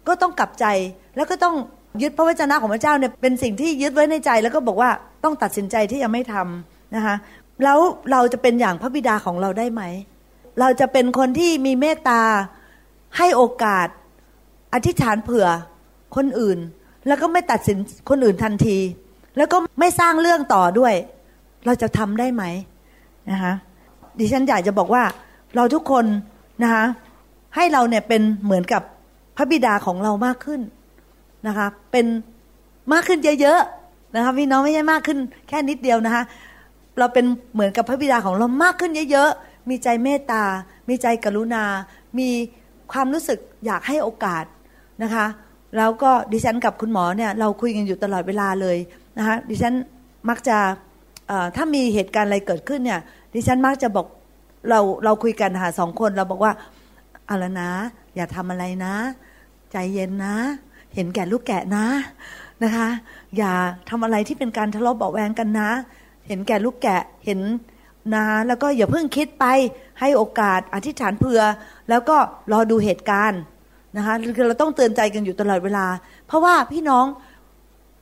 [0.07, 0.65] ก็ต้องกลับใจ
[1.15, 1.55] แล้วก็ต้อง
[2.01, 4.89] ยึดพระวจนะของพระเจ้าเนี่ยเป็นสิ่งที่ยึดไว้ในใจ แล้วก็บอกว่า
[5.23, 7.15] ต้องตัดสินใจที่จะไม่ทำนะคะ
[7.63, 7.79] แล้ว
[8.11, 9.81] เราจะเป็นอย่างพระบิดาของเราได้ไหม
[10.59, 12.21] เราจะเป็นคนที่มีเมตตา
[13.17, 13.87] ให้โอกาส
[14.73, 15.47] อธิษฐานเผื่อ
[16.15, 16.59] คนอื่น
[17.07, 17.77] แล้วก็ไม่ตัดสิน
[18.09, 18.77] คนอื่นทันที
[19.37, 20.93] แล้วก็ไม่สร้างเรื่องต่อด้วย
[21.65, 22.43] เราจะทำได้ไหม
[23.31, 23.53] นะคะ
[24.19, 25.03] ดิฉันอยากจะบอกว่า
[25.55, 26.05] เราทุกคน
[26.63, 26.85] นะคะ
[27.55, 28.83] ให้เราเนี่ยเป็นเหมือนกับ
[29.37, 30.61] พระบิดาของเรามากขึ้น
[31.47, 32.05] นะคะเป็น
[32.93, 36.23] มากขึ้นเยอะๆนะคะพี่น้องไม่ใช่มากขึ้นแค่นิดเดียวนะคะ
[36.99, 40.43] เราเป็นเหมือนกับพระบิดาของเรามากขึ้นเยอะๆมีใจเมตตา
[40.89, 41.63] มีใจกรุณา
[42.19, 42.29] มี
[42.91, 44.43] ความรู้สึกอยากให้โอกาส
[45.03, 45.25] นะคะ
[45.77, 48.77] แล้วก็ดิฉันกับคุณหมอเนี่ยเราคุยกันอยู่ตลอดเวลาเลย
[49.17, 49.73] นะคะดิฉัน
[50.29, 50.57] มักจะ
[51.55, 52.99] ถ้ามีเหตุการณ์อะไรเกิดขึ้นเนี่ย
[53.33, 54.07] ดิฉันมักจะบอก
[54.69, 56.53] เราเราคุยกันหาสองคนเราบอกว่า
[57.25, 57.71] เอาละนะ
[58.15, 58.93] อย่าทำอะไรนะ
[59.71, 60.35] ใจเย็นนะ
[60.95, 61.85] เห็นแก่ลูกแกะนะ
[62.63, 62.87] นะคะ
[63.37, 63.53] อย่า
[63.89, 65.69] ทำอะไรที่เป็นการทะเลาะเบาแวงกันนะ
[66.27, 67.39] เห็นแก่ลูกแกะเห็น
[68.15, 69.45] นะแล้วก็อย่าเพิ่งคิดไป
[69.99, 71.41] ให้โอกาสอธิษฐานเผื่อ
[71.89, 72.17] แล้วก็
[72.51, 73.41] รอดูเหตุการณ์
[73.97, 75.85] นะคะคือเราต้องเตือนใจกันอยู่ตลอดเวลา
[76.27, 77.05] เพราะว่าพี่น้อง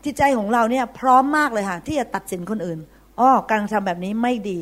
[0.05, 2.79] จิตใจของเราเนี่ยพร้อมมากเลยค่ะที่จะตัดสินคนอื่น
[3.19, 4.59] อ๋อการทำแบบนี้ไม่ดี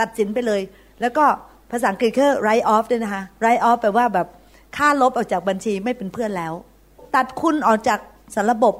[0.00, 0.60] ตัดสินไปเลย
[1.00, 1.24] แล้วก็
[1.70, 4.26] ภาษาอังกฤษคือ write off ด้วยนะคะ write off แปลว่าแบบ
[4.76, 6.52] ค่าลบออกจากบัญชีไม่เป็นเพื่อนแล้ว
[7.14, 7.98] ตัดคุณออกจาก
[8.34, 8.74] สาระบบ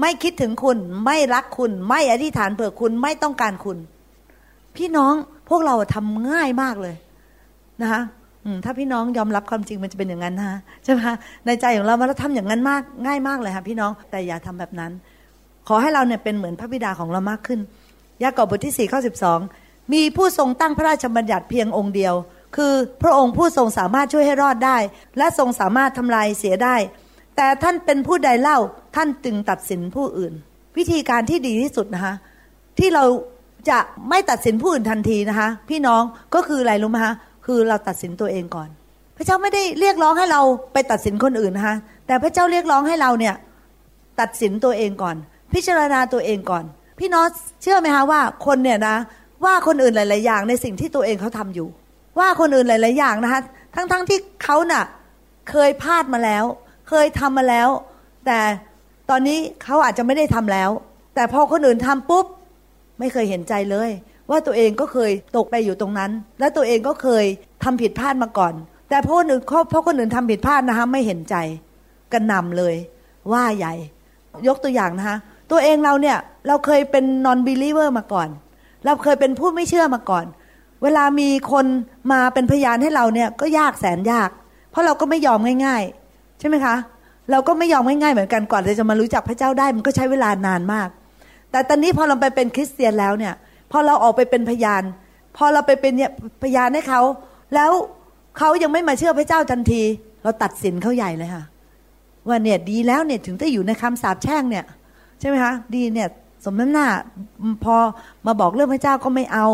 [0.00, 3.78] ไม่คิดถึงคุณไม่รักคุณ ไม่อธิษฐานเผื่อคุณไม่ต้องการคุณ
[4.76, 5.14] พี่น้อง
[5.48, 6.94] พวกเราทำง่ายมากเลย
[7.82, 8.02] นะคะ
[8.64, 11.00] ถ้าพี่น้องยอมรับความจริงมันจะเป็นอย่างนั้นนะใช่ไหม
[11.46, 14.92] ในใจของเราเราทำอย่างนั้นมากง่ายมากเลยค่ะพี่น้องแต่อย่าทำแบบนั้น
[15.68, 17.60] ขอให้เราเนี่ยเป็นเหมือนพระบิดาของเรามากขึ้น
[18.22, 19.38] ยากอบบทที่สี่ข้อสิบสอง
[19.92, 22.14] มีผู้ทรงตั้งพระราชบัญญัติเพียงองค์เดียว
[22.56, 24.76] คือพระองค์ผู้ทรงสามารถช่วยให้รอดได้
[25.18, 26.76] และทรงสามารถทำลายเสียได้
[27.36, 28.58] แต่ท่านเป็นผู้ใดเล่า
[28.96, 30.32] ท่านจึงตัดสินผู้อื่น
[30.76, 32.14] วิธีการที่ดีที่สุดนะคะ
[32.78, 33.04] ที่เรา
[33.70, 36.02] จะไม่ตัดสินผู้อื่นทันทีนะคะ พี่น้อง
[36.34, 37.14] ก็คืออะไรรู้ไหมคะ
[37.46, 38.68] คือเราตัดสินตัวเองก่อน
[39.16, 40.40] พระเจ้าไม่ได้เรียกร้องให้เรา
[40.72, 43.34] ไปตัดสินคนอื่นนะคะแต่พระเจ้าเรียกร้องให้เราเนี่ย
[44.20, 45.16] ตัดสินตัวเองก่อน
[45.54, 46.64] พิจารณาตัวเองก่อน
[46.98, 47.26] พี่น้อง
[47.62, 48.96] เชื่อไหมคะว่าคนเนี่ยนะ
[49.44, 51.68] ว่าคนอื่นหลาย ๆ อย่างในสิ่งที่ตัวเองเขาทำอยู่
[52.18, 53.40] ว่าคนอื่นหลาย ๆ อย่างนะคะ
[53.74, 54.84] ทั้ง ๆทที่เขาน่ะ
[55.50, 56.44] เคยพลาดมาแล้ว
[56.88, 57.68] เคยทำมาแล้ว
[58.26, 58.38] แต่
[59.10, 60.70] ตอนนี้เขาอาจจะไม่ได้ทำแล้ว
[61.14, 62.26] แต่พอคนอื่นทำปุ๊บ
[62.98, 63.90] ไม่เคยเห็นใจเลย
[64.30, 67.24] ว่าตัวเองก็เคยตกไปอยู่ตรงนั้น และตัวเองก็เคย
[67.64, 68.54] ทำผิดพลาดมาก่อน
[68.88, 71.36] แต่พราะคนอื่นเพราะคนอื่นทำผิดพลาดนะคะไม่เห็นใจ
[72.12, 72.74] กันนำเลย
[73.32, 73.74] ว่าใหญ่
[74.46, 75.16] ยกตัวอย่างนะคะ
[75.50, 76.16] ตัวเองเราเนี่ย
[76.48, 78.28] เราเคยเป็น non believer มาก่อน
[78.86, 80.26] เราเคยเป็นผู้ไม่เชื่อมาก่อน
[80.82, 81.66] เวลามีคน
[82.12, 84.30] มาเป็นพยานให้เราเนี่ยก็ยากแสนยาก
[84.70, 86.74] เพราะเราก็ไม่ยอมง่าย ๆ ใช่ไหมคะ
[87.30, 90.88] เราก็ไม่ยอมง่ายๆเหมือนกันก่อนจะมารู้จักพระเจ้าได้มันก็ใช้เวลานานมาก
[91.50, 93.34] แต่ตอนนี้พอเราไปเป็นคริสเตียนแล้วเนี่ย
[93.72, 94.82] พอเราออกไปเป็นพยาน
[95.36, 95.94] พอเราไปเป็น
[96.42, 97.00] พยานให้เขา
[97.54, 97.70] แล้ว
[98.38, 99.82] เขายังไม่มาเชื่อพระเจ้าทันที
[100.22, 101.44] เราตัดสินเขาใหญ่เลยค่ะ
[102.28, 104.64] ว่าเนี่ยดีแล้วเนี่ยถึงได้อยู่ในคำสาปแช่งเนี่ย
[105.20, 106.08] ใช่ไหมคะดีเนี่ย
[106.46, 106.86] สมน้ำหน้า
[107.64, 107.76] พอ
[108.26, 109.46] มาบอกเรื่องพระเจ้าก็ไม่เอา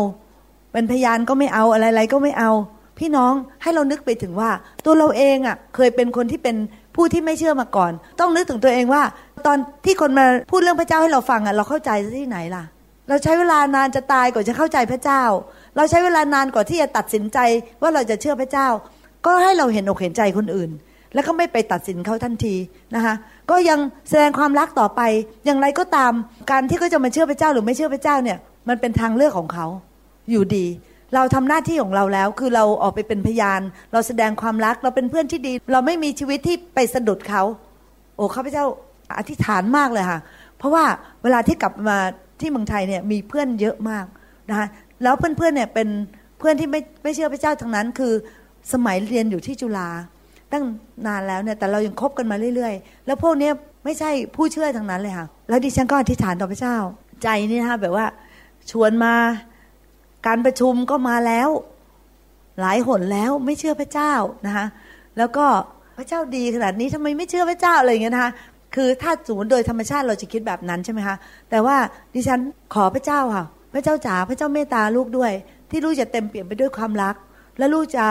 [0.71, 2.51] เป็นพยานก็ไม่เอาอะไรๆก็ไม่เอา
[2.99, 4.49] พี่น้องให้เรานึกไปถึงว่า
[4.85, 6.55] ตัวเราเองอะ่ะเคยเป็นคนที่เป็น
[6.95, 9.03] ผู้ที่ไม่เชื่อมาก่อน ต้องนึกถึงตัวเองว่า
[9.45, 12.63] ตอนที่คนมาพูดเรื่องพระเจ้าให้เราฟังอะ่ะเราเข้าใจที่ไหนล่ะ
[13.09, 15.23] เราใช้เวลานานจะตายกว่าจะเข้าใจพระเจ้า
[15.75, 17.39] เราใช้เวลานานกว่าที่จะตัดสินใจ
[17.81, 18.67] ว่าเราจะเชื่อพระเจ้า
[19.25, 20.71] ก็ให้เราเห็นอกเห็นใจคนอื่น
[21.13, 22.55] แล้วก็ไม่ไปตัดสินเขาทันที
[22.95, 23.13] นะคะ
[23.51, 23.79] ก็ยัง
[24.09, 25.01] แสดงความรักต่อไป
[25.45, 26.13] อย่างไรก็ตาม
[26.51, 28.37] การที่เขาจะมาเชื่อพระเจ้าหรือไม่เชื่อพระเจ้าเนี่ย
[28.69, 29.65] มันเป็นทางเลือกของเขา
[30.29, 30.65] อยู่ดี
[31.15, 33.61] เราทำหน้าที่ของเราแล้ว คือเราออกไปเป็นพยาน
[33.93, 37.43] เราแสดงความรัก เราเป็นเพื่อนที่ดี เราไม่มีชีวิตที่ไปสะดุดเขา
[38.15, 38.65] โอ้ข้าพเจ้า
[39.17, 40.19] อธิษฐานมากเลยค่ะ
[40.57, 40.83] เพราะว่า
[41.23, 41.97] เวลาที่กลับมา
[42.41, 44.05] ที่เมืองไทยเนี่ยมีเพื่อนเยอะมาก
[44.49, 44.67] นะคะ
[45.03, 45.87] แล้วเพื่อนๆเนี่ยเป็น
[46.39, 48.13] เพื่อนที่ไม่ไม่เชื่อพระเจ้าทั้งนั้น คือ
[48.73, 49.89] สมัยเรียนอยู่ที่จุฬา
[50.53, 50.65] ตั้ง
[51.07, 53.49] นานแล้วเนี่ยแต่เรายังคบกันมาเรื่อยๆ แล้วพวกนี้
[53.85, 56.75] ไม่ใช่ผู้เชื่อทั้งนั้นเลยค่ะ แล้วดิฉันก็อธิษฐานต่อพระเจ้า
[57.23, 58.05] ใจนี่นะคะแบบว่า
[58.71, 59.13] ชวนมา
[60.27, 61.49] การประชุมก็มาแล้ว
[62.59, 64.13] หลายหนแล้วไม่เชื่อพระเจ้า
[64.45, 64.65] นะคะ
[65.17, 65.45] แล้วก็
[65.97, 68.31] พระเจ้าดีขนาดนี้ทำไมไม่เชื่อพระเจ้าอะไรอย่างเงี้ยนะคะ
[68.75, 71.15] คือถ้าสมมติโดยธรรมชาติเราจะคิดแบบนั้นใช่ไหมคะ
[71.49, 71.77] แต่ว่า
[72.13, 72.39] ดิฉัน
[72.73, 75.31] ขอพระเจ้าค่ะ พระเจ้าจ๋าพระเจ้าเมตตาลูกด้วย
[75.69, 77.15] ที่ลูกจะเต็มเปี่ยมไปด้วยความรัก
[77.57, 78.05] และลูกจะ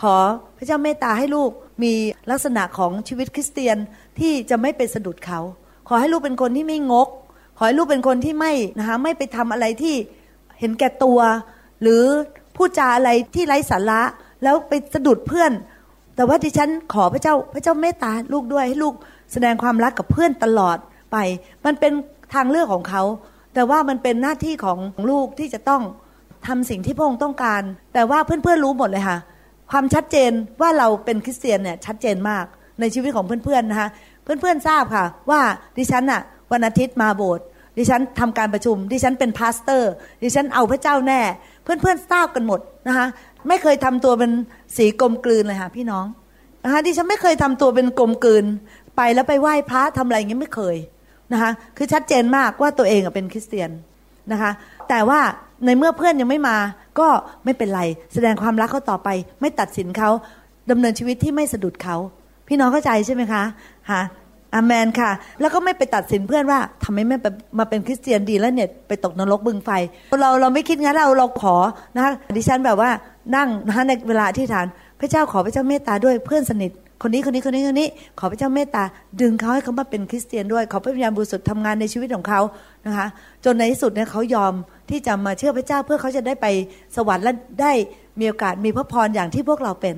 [0.00, 0.16] ขอ
[0.56, 1.50] พระเจ้าเมตตาให้ลูก
[1.82, 1.92] มี
[2.30, 3.76] ลักษณะของชีวิตคริสเตียน
[4.18, 5.40] ที่จะไม่เป็นสะดุดเขา
[5.88, 7.08] ขอให้ลูกเป็นคนที่ไม่งก
[7.56, 9.94] ขอให้ลูกเป็นคนที่ไม่นะคะไม่ไปทำอะไรที่
[10.60, 11.18] เห็นแก่ตัว
[11.82, 12.02] หรือ
[12.56, 14.02] พูดจาอะไรที่ไร้สาระ
[14.42, 15.52] แล้วไปสะดุดเพื่อน
[16.16, 18.94] แต่ว่าดิฉันขอพระเจ้าพระเจ้าเมตตาลูกด้วยให้ลูก
[19.32, 20.76] แสดงความรักกับเพื่อนตลอด
[21.12, 21.16] ไป
[21.64, 21.92] มันเป็น
[22.34, 23.02] ทางเลือกของเขา
[23.54, 24.78] แต่ว่ามันเป็นหน้าที่ของ
[25.10, 25.82] ลูกที่จะต้อง
[26.46, 27.62] ทำสิ่งที่พระองค์ต้องการ
[27.94, 29.18] แต่ว่าเพื่อนๆรู้หมดเลยค่ะ
[29.70, 32.44] ความชัดเจนว่าเราเป็นคริสเตียนเนี่ยชัดเจนมาก
[32.80, 33.88] ในชีวิตของเพื่อนๆนะคะ
[34.22, 35.40] เพื่อนๆทราบค่ะ ว่า
[35.78, 36.20] ดิฉันอะ
[36.52, 37.44] วันอาทิตย์มาโบสถ์
[37.78, 41.20] ดิฉันทำการประชุม ดิฉันเป็น pastor ดิฉันเอาพระเจ้าแน่
[41.62, 43.06] เพื่อนๆทราบกันหมดนะคะ
[43.48, 44.30] ไม่เคยทำตัวเป็น
[44.76, 46.04] สีกลมกลืนเลยค่ะพี่น้อง
[46.64, 48.44] นะคะดิฉันไม่เคยทำตัวเป็นกลมกลืน
[48.96, 50.76] ไปแล้วไปไหว้พระทำอะไรอย่างเงี้ยไม่เคย
[51.32, 53.70] นะคะคือชัดเจนมากว่าตัวเองเป็นคริสเตียน
[54.32, 54.50] นะคะ
[54.88, 55.20] แต่ว่า
[55.64, 56.56] ในเมื่อเพื่อนยังไม่มา
[57.00, 57.08] ก็
[57.44, 57.82] ไม่เป็นไร
[58.14, 59.08] แสดงความรักเขาต่อไป
[59.40, 60.10] ไม่ตัดสินเขา
[60.70, 61.96] ดำเนินชีวิตที่ไม่สะดุดเขา
[62.48, 63.42] พี่น้องเข้าใจใช่ไหมคะ
[63.90, 64.02] ฮะ
[64.54, 67.16] อามนค่ะ แล้วก็ไม่ไปตัดสินเพื่อนว่าทำไมไม่
[67.58, 69.70] มาเป็นคริสเตียนดีแล้วเนี่ยไปตกนรกบึงไฟ
[70.20, 71.56] เราเราไม่คิดงั้นเราเราขอ
[71.96, 72.90] นะคะดิฉันแบบว่า
[73.36, 74.66] นั่งนะคะในเวลาที่ฐาน
[75.00, 78.84] พระเจ้าขอพระเจ้าเมตตาด้วยเพื่อนสนิท คนนี้คนนี้คนนี้คนนี้ ขอพระเจ้าเมตตา
[79.20, 82.40] ดึงเขาให้เขามาเป็นคริสเตียนด้วย ขอพระวิญญาณบริสุทธิ์ทำงานในชีวิตของเขา
[82.86, 83.06] นะคะ
[83.44, 84.52] จนในที่สุดเนี่ยเขายอม
[84.90, 86.46] ที่จะมาเชื่อพระเจ้าเพื่อเขาจะได้ไป
[86.96, 87.72] สวรรค์และได้
[88.18, 89.96] มีโอกาสมีพระพรอย่างที่พวกเราเป็น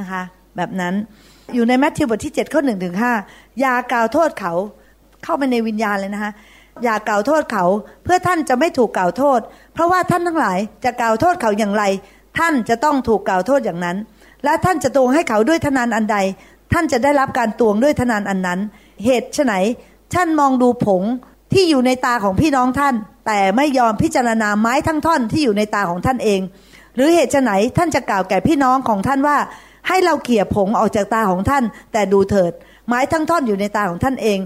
[0.00, 0.22] นะคะ
[0.56, 0.94] แบบนั้น
[1.54, 3.12] อยู่ในแมทธิวบทที่7ข้อหนึ่งถึงห้า
[3.60, 4.52] อย่ากล่าวโทษเขา
[5.24, 6.32] เข้าไปในวิญญาณเลยนะคะ
[6.84, 7.64] อย่ากล่าวโทษเขา
[8.04, 9.40] เพื่อท่านจะไม่ถูกกล่าวโทษ
[9.74, 11.84] เพราะว่าท่านทั้งหลายจะกล่าวโทษเขาอย่างไร
[12.38, 13.96] ท่านจะต้องถูกกล่าวโทษอย่างนั้น
[14.44, 16.16] และท่านจะตวงให้เขาด้วยทนานอันใด
[16.72, 18.60] ท่านจะได้รับการตวงด้วยทนานอันนั้น
[19.04, 19.52] เหตุไฉน
[20.14, 21.02] ท่านมองดูผง
[21.52, 22.94] ที่อยู่ในตาของพี่น้องท่าน
[23.26, 26.40] แต่ไม่ยอมพิจารณาไม้ทั้งท่อนที่อยู่ในตาของท่านเอง
[26.94, 29.38] หรือเหตุไฉนท่านจะกล่าวแก่พี่น้องของท่านว่า
[29.88, 32.52] ให้เราเกี่ยผงออกจากตาของท่าน แต่ดูเถิด
[32.86, 34.38] ไม้ทั้งท่อนอยู่ในตาของท่านเอง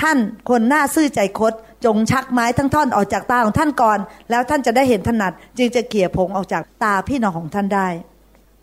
[0.00, 1.52] ท่านคนหน้าซื่อใจคด
[1.84, 3.98] จงชักไม้ทั้งท่อนออกจากตาของท่านก่อน
[4.30, 7.88] แล้วท่านจะได้เห็นถนัด จึงจะเกี่ยผงออกจากตาพี่น้องของท่านได้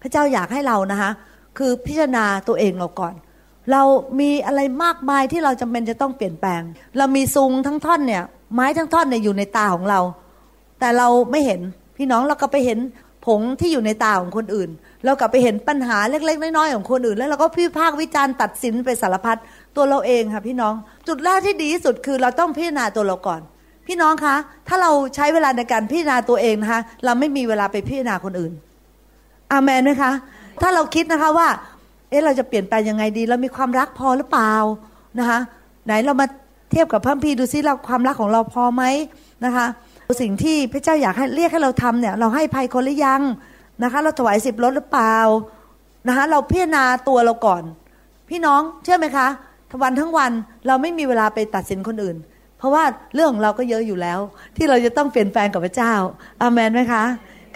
[0.02, 1.12] พระเจ้าอยากให้เรานะคะ
[1.58, 3.14] คือพิจารณาตัวเองเราก่อน
[3.72, 3.82] เรา
[4.20, 6.62] มีอะไรมากมายที่เราจำเป็นจะต้องเปลี่ยนแปลง
[6.98, 10.00] เรามีซุงทั้งท่อนเนี่ย ไม้ทั้งท่อนเนี่ยอยู่ในตาของเรา
[10.80, 11.62] แต่เราไม่เห็น
[11.98, 12.80] พี่น้องเราก็ไปเห็น
[13.26, 14.70] ผงที่อยู่ในตาของคนอื่น
[15.06, 19.40] เรากลับไปเห็นปัญหาเล็กๆน้อยๆของคนอื่น แล้วเราก็พิพากวิจารณ์ตัดสินไปสารพัด
[19.76, 20.74] ตัวเราเองค่ะพี่น้อง
[21.08, 23.42] จุดแรกที่ดีที่สุดคือเราต้องพิจารณาตัวเราก่อน
[23.88, 24.36] พี่น้องคะ
[24.68, 28.54] ถ้าเราใช้เวลาในการพิจารณาตัวเองนะคะเราไม่มีเวลาไปพิจารณาคนอื่น
[29.52, 30.12] อาเมนไหมคะ
[30.62, 31.48] ถ้าเราคิดนะคะว่า
[32.10, 34.54] เอ๊ะเราจะเปลี่ยนแปลงยังไงดีเรามีความรักพอหรือเปล่า
[35.20, 35.40] นะคะ
[35.86, 36.26] ไหนเรามา
[36.72, 38.84] เทียบกับพระพีดูซิเราความรักของเราพอไหม
[39.46, 39.66] นะคะ
[40.22, 43.22] สิ่งที่พระเจ้าอยากให้เรียกให้เราทำเนี่ยเราให้ภัยคนหรือยัง
[43.84, 45.18] นะคะ เราถวายสิบลดหรือเปล่า
[46.08, 47.64] นะคะเราพิจารณาตัวเราก่อน
[48.30, 49.28] พี่น้องเชื่อไหมคะ
[49.84, 50.32] วันทั้งวัน
[50.68, 52.18] เราไม่มีเวลาไปตัดสินคนอื่น
[52.58, 52.84] เพราะว่า
[53.16, 54.20] เรื่องของเราก็เยอะอยู่แล้ว
[54.58, 55.94] ที่เราจะต้องเปลี่ยนแปลงกับพระเจ้า
[56.42, 57.04] อาเมนไหมคะ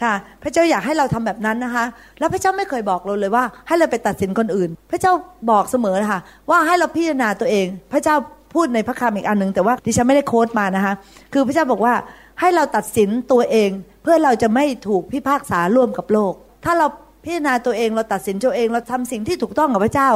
[0.03, 1.85] ค่ะ พระเจ้าอยากให้เราทำแบบนั้นนะคะ
[2.19, 5.13] แล้วพระเจ้าไม่เคยบอกเราเลยว่า ให้เราไปตัดสินคนอื่น พระเจ้า
[5.51, 8.15] บอกเสมอนะคะว่าให้เราพิจารณาตัวเอง พระเจ้า
[8.53, 10.93] พูดในพระคำอีกอันหนึ่งแต่ว่าดิฉันไม่ได้โค้ดมานะคะ
[11.33, 11.93] คือพระเจ้าบอกว่า
[12.39, 13.69] ให้เราตัดสินตัวเอง
[14.03, 16.33] เพื่อเราจะไม่ถูกพิพากษาร่วมกับโลก
[16.65, 16.87] ถ้าเรา
[17.23, 20.09] พิจารณาตัวเองเราตัดสินตัวเองเราทำสิ่งที่ถูกต้องกับพระเจ้า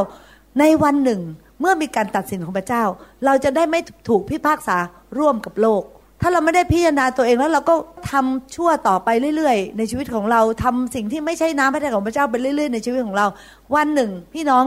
[0.60, 1.22] ในวันหนึ่ง
[1.60, 2.84] เมื่อมีการตัดสินของพระเจ้า
[3.26, 4.78] เราจะได้ไม่ถูกพิพากษา
[5.18, 5.84] ร่วมกับโลก
[6.22, 7.76] ถ้าเราไม่ได้พิจารณาตัวเองแล้วเราก็
[8.12, 13.28] ทำชั่วต่อไปเรื่อย ๆ ในชีวิตของเราทำสิ่งที่ไม่ใช่น้ำพระทัยของพระเจ้าไปเรื่อยๆ ในชีวิตของเรา
[13.76, 14.66] วันหนึ่ง พี่น้อง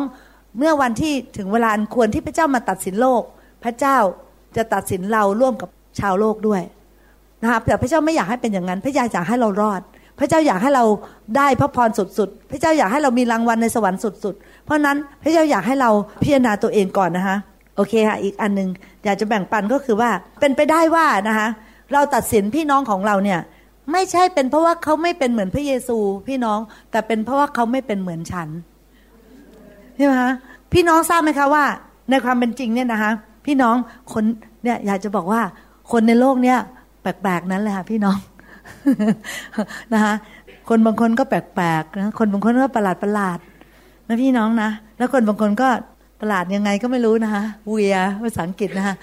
[0.59, 3.23] เมื่อวันที่ถึงเวลาอันควรที่พระเจ้ามาตัดสินโลก
[3.65, 3.97] พระเจ้า
[4.57, 6.63] จะตัดสินเราร่วมกับชาวโลกด้วย
[7.43, 9.81] นะครับแต่พระเจ้าไม่อยากให้เป็นอย่างนั้น พระเจ้าอยากให้เรารอด
[10.19, 10.85] พระเจ้าอยากให้เรา
[11.37, 15.91] ได้พระพรสุดๆ พระเจ้าอยากให้เรามีรางวัลในสวรรค์สุดๆ เพราะนั้นพระเจ้าอยากให้เรา
[16.23, 17.37] พิจารณาตัวเองก่อนนะคะ
[17.77, 18.69] โอเคค่ะ อีกอันหนึ่ง
[19.05, 21.49] อยากจะแบ่งปันก็คือว่า เป็นไปได้ว่านะคะ
[21.93, 23.41] เราตัดสินพี่น้องของเราเนี่ย
[23.93, 26.59] ไม่ใช่เป็นเพราะว่าเขาไม่เป็นเหมือนพระเยซูพี่น้อง
[26.91, 28.49] แต่เป็นเพราะว่าเขาไม่เป็นเหมือนฉัน
[29.97, 30.33] ใช่ไหมคะ
[30.73, 31.65] พี่น้องทราบไหมคะว่า
[32.11, 33.11] ในความเป็นจริงเนี่ยนะคะ
[33.47, 33.77] พี่น้อง
[34.13, 34.25] คน
[34.65, 35.41] เนี่ยอยากจะบอกว่า
[35.93, 36.59] คนในโลกเนี่ย
[37.03, 38.19] แปลกๆนั้นเลยค่ะพี่น้อง
[39.93, 40.15] นะคะ
[40.69, 43.39] คนบางคนก็แปลกๆนะคนบางคนก็ประหลาดประหลาด
[44.09, 45.69] นะพี่น้องนะแล้วคนบางคนก็
[46.23, 48.95] ประหลาดยังไงก็ไม่รู้นะคะ weird ภาษาอังกฤษนะคะ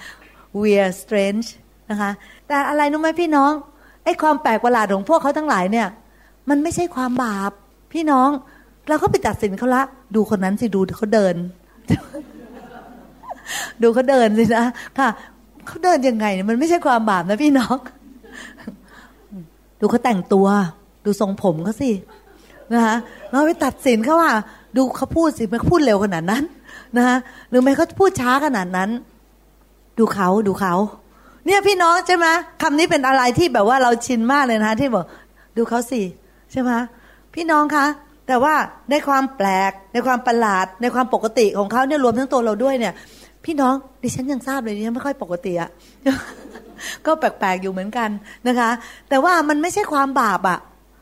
[0.60, 1.46] weird strange
[1.90, 2.10] นะคะ
[2.46, 3.52] แต่อะไรรู้ไหมพี่น้อง
[4.04, 5.88] ไอ้ความแปลกประหลาดของพวกเขาทั้งหลายเนี่ย
[6.48, 7.52] มันไม่ใช่ความบาป
[7.92, 8.28] พี่น้อง
[8.88, 9.82] เราก็ไปตัดสินเขาละ
[10.14, 11.34] ดูคนนั้นสิดูเขาเดิน
[13.82, 14.64] ดูเขาเดินสินะ
[14.98, 15.08] ค่ะ
[15.66, 17.76] เขาเดินยังไงเนี่ยมันไม่ใช่ความบาปนะพี่น้อง
[19.80, 20.46] ดูเขาแต่งตัว
[21.04, 21.90] ดูทรงผมเขาสิ
[22.72, 22.96] นะคะ
[23.30, 24.32] เราไปตัดสินเขาว่า
[24.76, 26.44] ดูเขาพูดสิมันพูดเร็วขนาดนั้น
[26.96, 27.16] นะคะ
[27.50, 28.90] หรือไม่เขาพูดช้าขนาดนั้น
[29.98, 30.74] ดูเขาดูเขา
[31.46, 32.26] เนี่ยพี่น้องใช่ไหม
[32.62, 35.04] คำนี้เป็นอะไรที่แบบว่าเราชินมากเลยนะที่บอก
[35.56, 36.02] ดูเขาสิ
[36.52, 36.70] ใช่ไหม
[37.34, 37.86] พี่น้องคะ
[38.26, 38.54] แต่ว่า
[38.90, 42.94] ในความแปลกในความประหลาด ในความปกติของเขาเนี่ยรวมทั้งตัวเราด้วยเนี่ย
[43.44, 45.70] พี่น้องดิฉันยังทราบเลยดิฉันไม่ค่อยปกติอะ
[47.06, 48.10] ก็แปลกๆอยู่เหมือนกัน
[48.48, 48.70] นะคะ
[49.08, 50.58] แต่ว่ามันไม่ใช่ความบาปอะ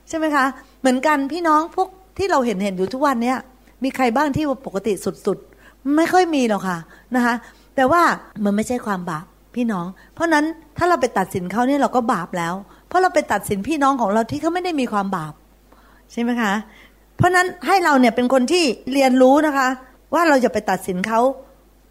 [0.09, 0.45] ใช่ไหมคะ
[0.81, 3.39] เหมือนกันพี่น้องพวกที่เราเห็นเห็นอยู่ทุกวันเนี้ย
[3.85, 5.48] มีใครบ้างที่ปกติสุดๆ
[5.97, 6.79] ไม่ค่อยมีหรอกค่ะ
[7.15, 7.35] นะคะ
[7.77, 8.03] แต่ว่า
[8.45, 9.25] มันไม่ใช่ความบาป
[9.55, 10.45] พี่น้อง เพราะนั้น
[10.79, 12.55] ถ้าเราไปตัดสินเขาเนี่ยเราก็บาปแล้ว
[12.89, 15.35] เพราะเราไปตัดสินพี่น้องของเราที่เขาไม่ได้มีความบาป
[16.13, 16.53] ใช่ไหมคะ
[17.17, 19.69] เพราะนั้นให้เราเนี่ยเป็นคนที่เรียนรู้นะคะ
[20.15, 21.21] ว่าเราจะไปตัดสินเขา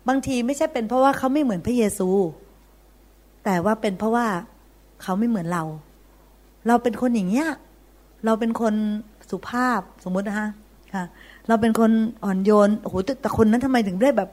[0.08, 2.10] บางทีไม่ใช่เป็นเพราะว่าเขาไม่เหมือนพระเยซู
[3.46, 4.28] แต่ว่าเป็นเพราะว่า
[5.04, 5.64] เขาไม่เหมือนเรา
[6.68, 7.50] เราเป็นคนอย่างเงี้ย
[8.26, 8.74] เราเป็นคน
[9.30, 10.48] สุภาพสมมุตินะคะ
[10.94, 11.04] ค่ะ
[11.48, 11.92] เราเป็นคน
[12.24, 14.30] อ่อนโยนโอ้โหแต่คนนั้นทำไมถึงได้แบบ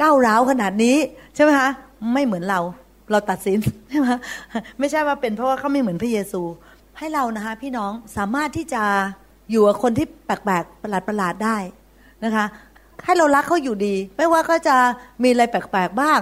[0.00, 0.96] ก้าวร้าวขนาดนี้
[1.34, 1.68] ใช่ไหมคะ
[2.14, 2.60] ไม่เหมือนเรา
[3.10, 3.58] เราตัดสิน
[3.90, 4.08] ใช่ไหม
[4.78, 6.42] ไม่ใช่ว่าเป็นเพราะว่าเขาไม่เหมือนพระเยซู
[6.98, 8.82] ให้เรานะคะพี่น้องสามารถที่จะ
[9.50, 11.56] อยู่กับคนที่แปลกๆประหลาดประหลาดได้
[12.24, 12.44] นะคะ
[13.04, 14.76] ให้เรารักเขาอยู่ดี ไม่ว่าเขาจะ
[15.22, 16.20] มีอะไรแปลกๆบ้าง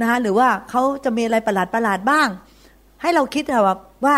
[0.00, 2.28] นะคะหรือว่าเขาจะมีอะไรประหลาดประหลาดบ้าง
[3.02, 4.16] ให้เราคิดว่าว่า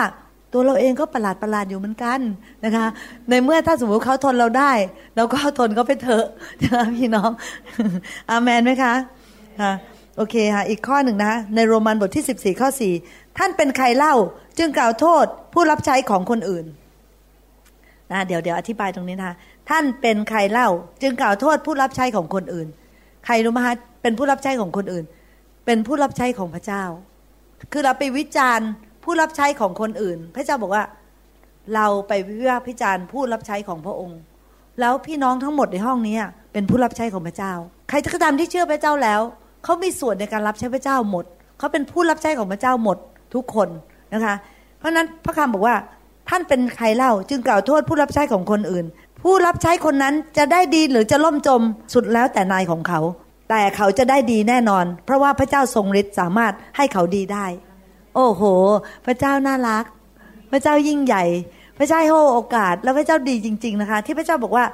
[0.53, 2.21] ตัวเราเองก็ประหลาดประหลาดอยู่เหมือนกัน
[2.65, 2.87] นะคะ
[3.29, 4.73] ในเมื่อถ้าสมมติเขาทนเราได้
[5.17, 6.27] เราก็ทนเขาไปเถอะ
[6.65, 7.31] นะพี่น้อง
[8.31, 8.95] อาเมนไหมคะ
[9.61, 9.73] ค่ะ
[10.17, 12.69] โอเคค่ะอีกข้อหนึ่งนะในโรมันบทที่ 14 ข้อ
[13.03, 14.15] 4 ท่านเป็นใครเล่า
[14.59, 16.65] จึงกล่าวโทษผู้รับใช้ของคนอื่น
[18.13, 19.33] นะเดี๋ยวเดี๋ยวอธิบายตรงนี้นะ
[19.71, 20.69] ท่านเป็นใครเล่า
[21.03, 22.69] จึงกล่าวโทษผู้รับใช้ของคนอื่น
[23.27, 25.05] ใครรู้ไหมคะเป็นผู้รับใช้ของคนอื่น
[25.67, 26.85] เป็นผู้รับใช้ของพระเจ้า
[27.73, 28.69] คือเราไปวิจารณ์
[29.07, 30.85] ผู้รับใช้ของคนอื่น พระเจ้าบอกว่า
[31.75, 34.19] เราไปวิพากษ์วิจารณ์ผู้รับใช้ของพระองค์
[34.81, 36.16] แล้วพี่น้องทั้งหมดในห้องนี้
[36.53, 37.53] เป็นผู้รับใช้ของพระเจ้า
[37.88, 39.21] ใครก็ตามที่เชื่อพระเจ้าแล้ว
[39.64, 41.25] เขามีส่วนในการรับใช้พระเจ้าหมด
[41.59, 42.99] เขาเป็นผู้รับใช้ของพระเจ้าหมด
[43.35, 43.69] ทุกคน
[44.12, 44.35] นะคะ
[44.79, 45.77] เพราะนั้นพระคำบอกว่า
[46.29, 48.87] ท่านเป็นใครเล่าจึงกล่าวโทษผู้รับใช้ของคนอื่น
[49.23, 51.62] ผู้รับใช้คนนั้นจะได้ดีหรือจะล่มจม
[51.95, 53.01] สุดแล้วแต่นายของเขา
[53.51, 57.47] แต่เขาจะได้ดีแน่นอน เพราะว่าพระเจ้าทรงฤทธิ์สามารถให้เขาดีได้
[58.16, 58.42] โอ้โห
[59.07, 59.85] พระเจ้าน่ารัก
[60.52, 61.24] พระเจ้ายิ่งใหญ่
[61.79, 64.64] พระเจ้าให้โอกาส แล้วพระเจ้าดีจริง ๆ นะคะ ที่พระเจ้าบอกว่า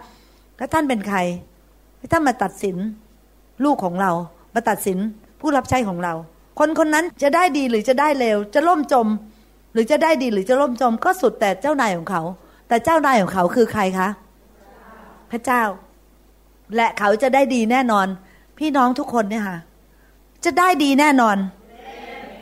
[0.58, 1.18] ถ้าท่านเป็นใคร
[2.12, 2.76] ท่านมาตัดสิน
[3.64, 4.12] ลูกของเรา
[4.54, 4.98] มาตัดสิน
[5.40, 6.14] ผู้รับใช้ของเรา
[6.58, 9.06] คนคนนั้นจะได้ดีหรือจะได้เลวจะล่มจม
[9.72, 12.22] หรือจะได้ดีหรือจะล่มจม ก็สุดแต่เจ้านายของเขา
[12.68, 14.08] แต่เจ้านายของเขาคือใครคะ
[15.30, 15.62] พระเจ้า
[16.76, 18.06] และเขาจะได้ดีแน่นอน
[18.58, 19.58] พี่น้องทุกคนเนี่ยค่ะ
[20.44, 21.36] จะได้ดีแน่นอน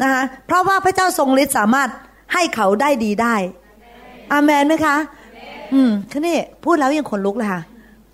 [0.03, 1.89] นะคะเพราะว่าพระเจ้าทรงฤทธิ์สามารถ
[2.33, 3.35] ให้เขาได้ดีได้
[4.33, 4.97] อาเมนไหมคะ
[5.73, 7.63] อืมคือนี่พูดแล้วยังขนลุกเลยค่ะ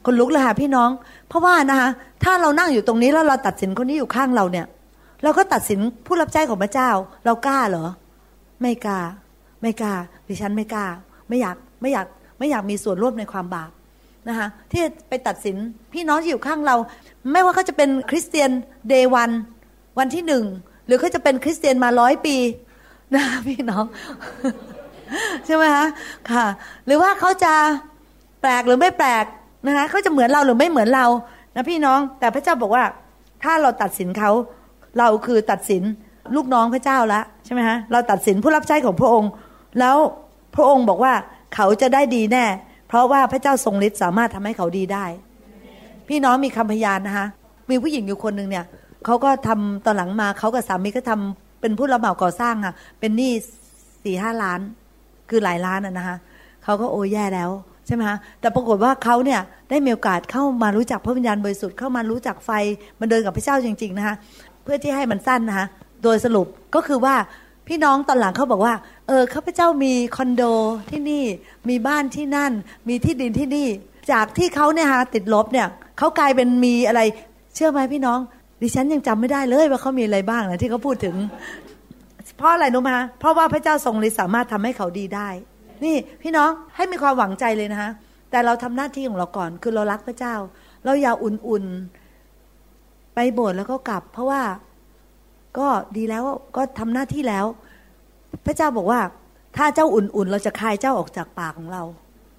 [0.07, 0.91] ขนลุกเลยค่ะพี่น้อง
[1.29, 1.89] เพราะว่านะคะ
[2.25, 4.67] ถ้าเรานั่งอยู่ตรงนี้แล้วเราตัดสินคนที่อยู่ข้างเราเนี่ย
[5.23, 6.91] เราก็ตัดสินผู้รับใช้ของพระเจ้า
[7.25, 7.87] เรากล้าเหรอ
[8.63, 9.01] ไม่กล้า
[9.63, 9.95] ไม่กล้า
[10.29, 10.87] ดิฉันไม่กล้า
[11.29, 12.07] ไม่อยากไม่อยาก
[12.39, 13.71] ไม่อยากมีส่วนร่วมในความบาป
[14.29, 15.57] นะคะที่ไปตัดสิน
[15.93, 16.77] พี่น้องที่อยู่ข้างเรา
[17.33, 18.51] ไม่ว่าเขาจะเป็นคริสเตียน
[18.89, 19.31] เดวัน
[19.99, 20.45] วันที่หนึ่ง
[20.87, 22.37] หรือเขาจะเป็นคริสเตียนมาร้อยปี
[23.15, 23.85] นะพี่น้อง
[25.47, 25.87] ใช่ไหมคะ
[26.31, 26.47] ค่ะ
[26.87, 27.55] หรือว่าเขาจะ
[28.43, 29.25] แปลกหรือไม่แปลก
[29.67, 31.07] นะคะเขาจะเหมือนเราหรือไม่เหมือนเรา
[31.55, 32.85] นะพี่น้อง แต่พระเจ้าบอกว่า
[33.43, 34.31] ถ้าเราตัดสินเขา
[34.99, 35.83] เราคือตัดสิน
[36.37, 39.31] ลูกน้องพระเจ้าแล้วใช่ไหมฮะเราตัดสินผู้รับใช้ของพระองค์
[39.81, 39.97] แล้ว
[40.57, 41.13] พระองค์บอกว่า
[41.55, 42.45] เขาจะได้ดีแน่
[42.89, 45.05] เพราะว่าพระเจ้าทรงฤทธิ์สามารถทำให้เขาดีได้
[46.09, 47.27] พี่น้องมีคำพยานนะคะ
[47.71, 48.65] มีผู้หญิงอยู่คนหนึ่งเนี่ย
[49.07, 53.33] เขาก็ทำตอนหลังมาเขากับสามีก็ทำเป็นผู้รับเหมาก่อสร้างค่ะ เป็นหนี้
[54.05, 54.61] สี่ห้าล้าน
[55.31, 56.17] คือหลายล้านอะนะคะ
[56.65, 57.51] เขาก็โอ้แย่แล้ว
[57.87, 59.41] ใช่ไหมคะแต่ปรากฏว่าเขาเนี่ย
[59.71, 62.51] ได้มีโอกาสเข้ามารู้จักพระวิญญาณบริสุทธิ์เข้ามารู้จักไฟ
[63.01, 64.15] มันเดินกับพระเจ้าจริง ๆ นะคะ
[64.63, 65.67] เพื่อที่ให้มันสั้นนะคะ
[66.03, 67.15] โดยสรุปก็คือว่า
[67.69, 68.75] พี่น้องตอนหลังเขาบอกว่า
[69.09, 70.43] เออข้าพเจ้ามีคอนโด
[70.91, 71.25] ที่นี่
[71.69, 72.53] มีบ้านที่นั่น
[72.89, 73.69] มีที่ดินที่นี่
[74.13, 75.67] จากที่เขาเนี่ยฮะติดลบเนี่ย
[75.99, 77.01] เขากลายเป็นมีอะไร
[77.55, 78.19] เชื่อไหมพี่น้อง
[78.63, 81.17] ดิฉันยังจำไม่ได้เลยว่าเขามีอะไรบ้างนะที่เขาพูดถึง
[82.37, 85.29] เพราะอะไรรู้ไหมเพราะว่าพระเจ้าทรงฤทธิ์สามารถทำให้เขาดีได้
[85.85, 87.91] นี่พี่น้องให้มีความหวังใจเลยนะคะ
[88.31, 90.35] แต่เราทำหน้าที่ของเราก่อน คือเรารักพระเจ้า
[90.85, 94.43] เราอย่าอุ่นๆไปโบสถ์แล้วก็กลับ เพราะว่า
[95.59, 96.23] ก็ดีแล้ว
[96.57, 97.47] ก็ทำหน้าที่แล้ว
[98.47, 99.01] พระเจ้าบอกว่า
[99.57, 101.83] ถ้าเจ้าอุ่นๆ เราจะคายเจ้าออกจากปากของเรา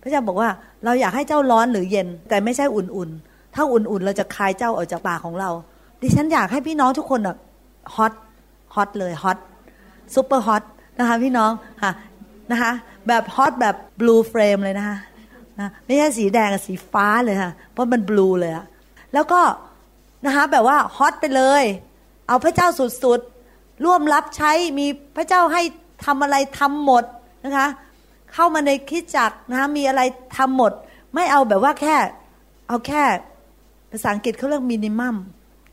[0.02, 0.50] พระเจ้าบอกว่า
[0.86, 5.50] เราอยากให้เจ้าร้อนหรือเย็น แต่ไม่ใช่อุ่นๆ ถ้าอุ่นๆ เราจะคายเจ้าออกจากปากของเรา
[6.02, 7.38] ดิฉันอยากให้พี่น้องทุกคนอะ
[7.96, 8.14] hot
[8.76, 9.38] hot เลย hot
[10.14, 10.64] super hot
[11.00, 11.52] นะคะพี่น้อง
[11.84, 11.92] ค่ะ
[12.52, 12.72] นะคะ
[13.08, 14.98] แบบ hot แบบ blue flame เลยนะคะ
[15.60, 18.66] นะไม่ใช่สีแดงสีฟ้าเลยค่ะ เพราะมัน blue เลยอะ
[19.14, 19.42] แล้วก็
[20.26, 21.64] นะคะแบบว่า hot ไปเลย
[22.28, 25.62] เอาพระเจ้าสุดๆ ร่วมรับใช้มีพระเจ้าให้
[26.06, 27.04] ทำอะไรทำหมด
[27.46, 27.68] นะคะ
[28.34, 30.02] เข้ามาในคริสตจักรนะคะมีอะไร
[30.38, 30.72] ทำหมด
[31.14, 31.96] ไม่เอาแบบว่าแค่
[32.68, 33.04] เอาแค่
[33.92, 35.16] ภาษาอังกฤษเขาเรียกมินิมัม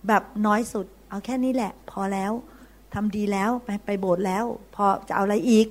[0.09, 2.33] แบบน้อยสุด เอาแค่นี้แหละ พอแล้ว
[2.95, 4.45] ทำดีแล้วไปไปโบสถ์แล้ว
[4.75, 5.67] พอจะเอาอะไรอีก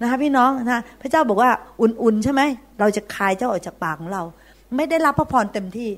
[0.00, 2.42] นะคะพี่น้องนะพระเจ้าบอกว่าอุ่นๆใช่ไหม
[2.80, 4.22] เราจะคายเจ้าออกจากปากของเรา
[4.76, 5.90] ไม่ได้รับพระพรเต็มที่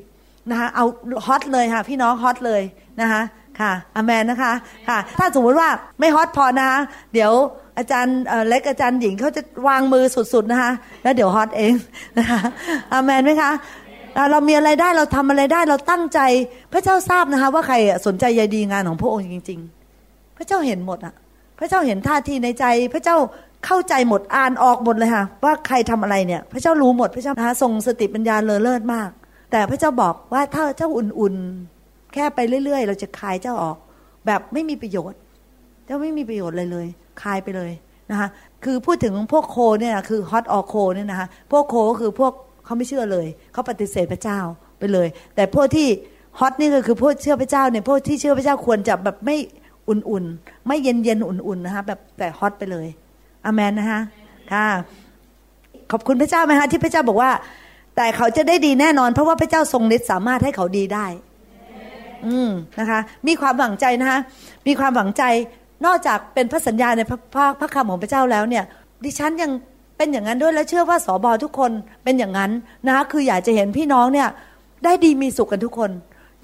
[0.51, 0.85] นะคะเอา
[1.27, 2.63] ฮอตเลยค่ะ พี่น้องฮอตเลย
[3.01, 3.23] นะคะ
[3.61, 4.53] ค่ะอเมนนะคะ
[4.89, 5.69] ค่ะ ถ้าสมมติว่า
[6.01, 6.79] ไม่ฮอตพอนะคะ
[7.13, 7.33] เดี๋ยว
[7.79, 8.17] อาจารย์
[8.49, 10.73] เล็กอาจารย์หญิงเขาจะวางมือสุดๆนะคะ
[11.03, 11.75] แล้วเดี๋ยวฮอตเอง
[12.19, 12.41] นะคะ
[12.93, 13.51] อเมนไหมคะ
[14.31, 16.21] เรามีอะไรได้เราทำอะไรได้เราตั้งใจ
[16.73, 19.61] พระเจ้าทราบนะคะว่าใครสนใจใยดีงานของพระองค์จริง
[19.99, 21.15] ๆ พระเจ้าเห็นหมดอะ
[21.59, 23.17] พระเจ้าเห็นท่าทีในใจ พระเจ้า
[23.67, 29.11] เข้าใจหมดอ่านออกหมดเลยค่ะว่าใครทำอะไรเนี่ย พระเจ้ารู้หมดพระเจ้านะคะทรงสติปัญญาเลอเลิศมาก
[29.51, 33.77] แต่พระเจ้าบอกว่าถ้าเจ้าอุ่นๆ แค่ไปเรื่อย ๆ เราจะคายเจ้าออก
[34.27, 35.19] แบบไม่มีประโยชน์
[35.87, 36.87] เจ้าไม่มีประโยชน์เลยเลย
[37.23, 37.71] คายไปเลย
[38.11, 38.29] นะคะ
[38.65, 42.33] คือพูดถึงพวกโคเนี่ยคือฮอตออโคเนี่ยนะคะพวกโคก็คือพวก
[42.65, 44.39] เขาไม่เชื่อเลย เขาปฏิเสธพระเจ้า
[44.79, 45.89] ไปเลย แต่พวกที่
[46.39, 49.37] ฮอตนี่ก็คือพวกเชื่อพระเจ้าเนี่ยพวกที่เชื่อพระเจ้าควรจะแบบไม่
[49.89, 52.87] อุ่นๆ ไม่เย็นๆ อุ่นๆ นะคะแบบแต่ฮอตไปเลย
[53.45, 54.01] อเมนนะคะ
[54.53, 54.67] ค่ะ
[55.91, 57.31] ขอบคุณพระเจ้าไหมคะที่พระเจ้าบอกว่า
[57.97, 61.07] แต่เขาจะได้ดีแน่นอน เพราะว่าพระเจ้าทรงฤทธิ์สามารถให้เขาดีได้
[62.27, 62.51] อืม
[62.81, 64.19] นะคะ มีความหวังใจนะคะ
[64.67, 65.23] มีความหวังใจ
[65.87, 68.65] นอกจากเป็นพระสัญญาในพระพระพระคำของพระเจ้าแล้วเนี่ย
[69.05, 69.51] ดิฉันยัง
[70.05, 71.73] เป็นอย่างนั้นด้วยและเชื่อว่าสอบอทุกคน
[72.05, 72.51] เป็นอย่างนั้น
[72.87, 74.29] นะคะคืออยากจะเห็นพี่น้องเนี่ย
[74.85, 75.95] ได้ดีมีสุขกันทุกคนจ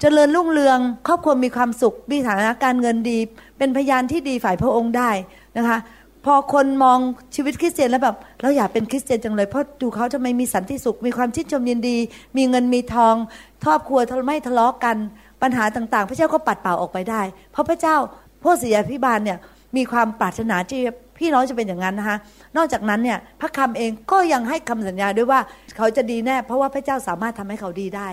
[0.01, 3.17] เจริญรุ่งเรือง ครอบครัวมีความสุขมีฐานะการเงินดี
[3.57, 5.11] เป็นพยานที่ดีฝ่ายพระองค์ได้
[5.57, 5.77] นะคะ
[6.25, 6.99] พอคนมอง
[7.35, 11.97] ชีวิตคริสเตียนแล้วแบบเราอยากเป็นคริสเตียนจังเลยเพราะดูเขาทำไมมีสันติสุข มีความชื่นชมยินดี
[12.37, 13.15] มีเงินมีทอง
[13.63, 14.97] ครอบครัวไม่ทะเลาะกัน
[15.41, 17.95] ปัญหาต่างๆ พระเจ้าก็ปัดเป่าออกไปได้ เพราะพระเจ้า
[18.43, 19.37] พวกศิยาพิบาลเนี่ย
[19.75, 20.81] มีความปรารถนาที่
[21.21, 22.17] พี่น้องจะเป็นอย่างนั้นนะคะ
[22.57, 25.39] นอกจากนั้นเนี่ยพระคำเองก็ยังให้คำสัญญาด้วยว่า
[25.77, 28.07] เขาจะดีแน่ เพราะว่าพระเจ้าสามารถทำให้เขาดีได้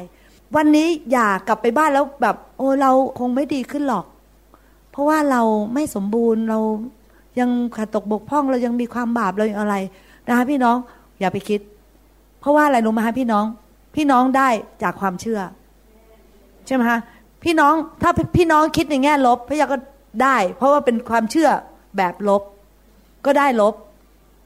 [0.57, 4.05] วันนี้อย่ากลับไปบ้านแล้วแบบ โอ้เราคงไม่ดีขึ้นหรอก
[4.93, 5.43] เพราะว่าเรา
[5.75, 6.59] ไม่สมบูรณ์เรา
[7.41, 9.77] ยังขาดตกบกพร่องเรายังมีความบาปเราอย่างอะไร
[10.29, 10.77] นะคะพี่น้อง
[11.21, 11.61] อย่าไปคิด
[12.41, 13.45] เพราะว่าอะไรรู้ไหมคะพี่น้อง
[13.97, 14.49] พี่น้องได้
[14.83, 15.41] จากความเชื่อ
[16.67, 16.99] ใช่ไหมคะ
[17.45, 19.77] พี่น้องถ้าพี่น้องคิดในแง่ลบพระยาก็
[20.23, 21.49] ได้ เพราะว่าเป็นความเชื่อ
[21.97, 22.43] แบบลบ
[23.25, 23.75] ก็ได้ลบ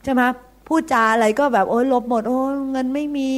[0.05, 0.23] ใช่ไหม
[0.68, 2.39] พูดจาอะไรก็แบบโอ้ยลบหมด โอ้
[2.73, 3.31] เงินไม่มี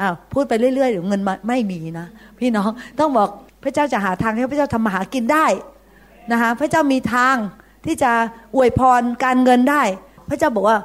[0.00, 2.06] อ้าวพูดไปเรื่อยๆเดี๋ยวเงินไม่มีนะ
[2.38, 3.28] พี่น้องต้องบอก
[3.62, 5.46] พระเจ้าจะหาทางให้พระเจ้าทำมาหากินได้
[6.32, 7.36] นะคะพระเจ้ามีทาง
[7.86, 8.12] ที่จะ
[8.56, 9.82] อวยพรการเงินได้
[10.28, 10.78] พระเจ้าบอกว่า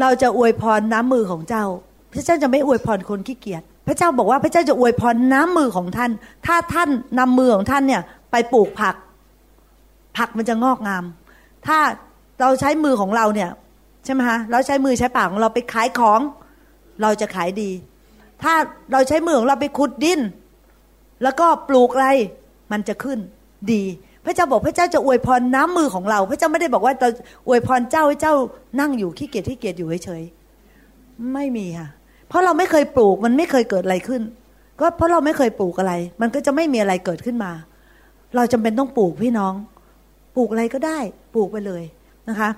[0.00, 1.64] เราจะอวยพรน้ำมือของเจ้า
[2.12, 6.10] พระเจ้าจะไม่อวยพรคนขี้เกียจพระเจ้าบอกว่าพระเจ้าจะอวยพรน้ำมือของท่าน
[6.46, 8.94] ถ้าท่านนำมือของท่านเนี่ยไปปลูกผัก
[10.16, 11.04] ผักมันจะงอกงาม
[11.66, 11.78] ถ้า
[12.42, 13.50] เราใช้มือของเราเนี่ย
[14.04, 16.20] ใช่ไหมฮะเราใช้มือใช้ปากของเราไปขายของ
[17.02, 17.70] เราจะขายดี
[18.42, 18.54] ถ้า
[18.92, 20.20] เราใช้มือของเราไปขุดดิน
[21.22, 22.06] แล้วก็ปลูกอะไร
[22.72, 23.18] มันจะขึ้น
[23.72, 23.82] ดี
[24.24, 27.08] พระเจ้าบอกพระเจ้าจะอวยพรน้ำมือของเรา พระเจ้าไม่ได้บอกว่าจะ
[27.46, 28.34] อวยพรเจ้าให้เจ้า
[28.80, 31.88] นั่งอยู่ขี้เกียจขี้เกียจอยู่เฉยๆไม่มีค่ะ
[32.28, 34.22] เพราะเราไม่เคยปลูกมันไม่เคยเกิดอะไรขึ้น
[34.80, 37.52] ก็เพราะเราไม่เคยปลูกอะไร มันก็จะไม่มีอะไรเกิดขึ้นมา
[38.36, 39.54] เราจำเป็นต้องปลูกพี่น้อง
[40.36, 40.98] ปลูกอะไรก็ได้
[41.34, 41.82] ปลูกไปเลย
[42.28, 42.50] นะคะ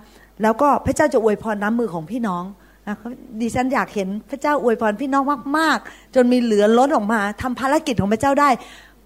[0.42, 2.44] แล้วก็พระเจ้าจะอวยพรน้ำมือของพี่น้อง
[2.86, 2.96] นะ
[3.40, 5.24] ดิฉันอยากเห็นพระเจ้าอวยพรพี่น้อง
[5.58, 8.50] มาก ๆ จนมีเหลือล้นออกมาทำภารกิจของพระเจ้าได้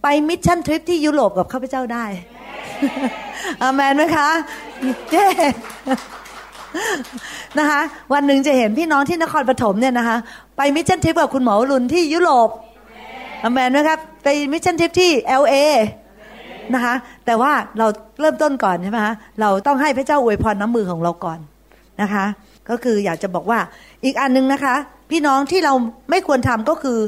[0.02, 2.04] ไป mission trip ที่ยุโรปกับข้าพเจ้าได้
[3.62, 4.28] อาเมนไหมคะ
[5.10, 5.26] เย้
[7.58, 7.80] นะคะ
[8.12, 10.16] วันหนึ่งจะเห็นพี่น้องที่นครปฐมเนี่ยนะคะ
[10.56, 12.48] ไป mission trip กับคุณหมอรุนที่ยุโรป
[13.44, 15.10] อาเมนไหมครับ ไป mission trip ที่
[15.42, 15.54] LA
[16.74, 16.94] นะคะ
[17.28, 17.86] แต่ว่าเรา
[18.20, 21.38] เริ่มต้นก่อนใช่ไหมคะเราต้องให้พระเจ้าอวยพรน้ำมือของเราก่อน
[22.02, 22.24] นะคะ
[22.68, 23.58] ก็คืออยากจะบอกว่า
[24.04, 24.74] อีกอันนึงนะคะ
[25.10, 25.72] พี่น้องที่เรา
[26.10, 26.98] ไม่ควรทำก็คือ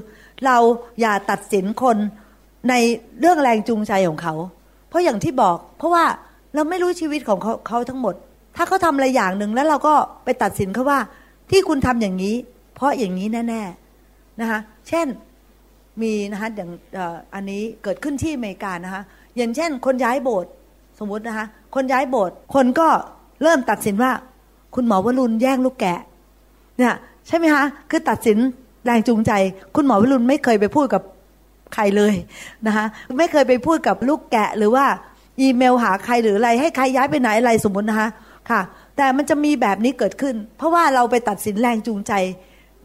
[0.47, 0.57] เรา
[1.01, 1.97] อย่าตัดสินคน
[2.69, 2.75] ใน
[3.21, 4.35] เรื่องแรงจูงใจของเขา
[4.89, 6.05] เพราะอย่างที่บอก เพราะว่า
[6.55, 8.15] เราไม่รู้ชีวิตของเขาเขาทั้งหมด
[8.57, 9.95] ถ้าเขาทำอะไรอย่างหนึ่งแล้วเราก็
[10.25, 10.99] ไปตัดสินเขาว่า
[11.51, 12.35] ที่คุณทำอย่างนี้
[12.75, 14.59] เพราะอย่างนี้แน่ๆนะคะ
[14.89, 15.07] เช่น
[16.03, 16.71] มีนะคะอย่าง
[17.35, 19.03] อันนี้เกิดขึ้นที่อเมริกานะคะ
[19.41, 20.51] อย่างเช่น คนย้ายโบสถ์
[20.99, 22.89] สมมตินะคะ คนย้ายโบสถ์คนก็
[23.43, 24.13] เริ่มตัดสินว่า
[24.75, 25.99] คุณหมอวรุณแย่งลูกแกะ
[26.79, 26.95] เนี่ย
[27.27, 28.39] ใช่ไหมคะคือตัดสิน
[28.85, 29.33] แรงจูงใจ
[29.77, 31.03] คุณหมอวรุณไม่เคยไปพูดกับ
[31.75, 32.15] ใครเลย
[32.67, 32.87] นะคะ
[33.19, 34.85] ไม่เคยไปพูดกับลูกแกะหรือว่า
[35.41, 38.09] อีเมลหาใครหรืออะไรให้ใครย้ายไปไหนอะไรสมมตินะคะ
[38.51, 38.61] ค่ะ
[38.97, 42.13] แต่มันจะมีแบบนี้เกิดขึ้น เพราะว่าเราไปตัดสินแรงจูงใจ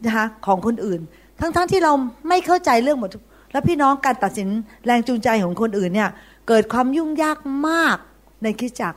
[0.06, 1.00] นะคะของคนอื่น
[1.40, 1.94] ทั้งๆทที่เรา
[2.30, 3.10] ไม่เข้าใจเรื่องหมด
[3.52, 4.48] แล้วพี่น้องการตัดสิน
[4.86, 6.10] แรงจูงใจของคนอื่นเนี่ย
[6.48, 7.38] เกิดความยุ่งยาก
[7.68, 7.98] มาก
[8.44, 8.96] ในคิดจัก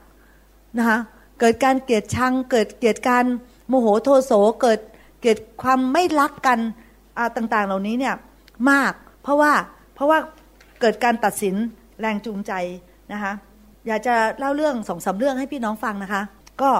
[0.78, 0.99] นะคะ
[1.40, 3.24] เกิดการเกลียดชัง เกิดเกลียดการ
[3.68, 4.80] โมโหโทโสเกิด
[5.22, 6.59] เกิดความไม่รักกัน
[7.36, 8.14] ต่างๆ เหล่านี้เนี่ย
[8.70, 8.92] มาก
[9.22, 9.53] เพราะว่า
[9.94, 10.18] เพราะว่า
[10.80, 11.55] เกิดการตัดสิน
[12.01, 12.53] แรงจูงใจ
[13.12, 13.32] นะคะ
[13.86, 16.22] อยากจะเล่าเรื่องสองสาเรื่องให้พี่น้องฟังนะคะ
[16.62, 16.70] ก็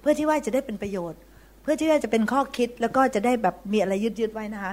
[0.00, 1.18] เพื่อที่ว่าจะได้เป็นประโยชน์
[1.62, 4.72] เพื่อที่ว่าจะเป็นข้อคิดแล้วก็จะได้แบบมีอะไรยึดๆไว้นะคะ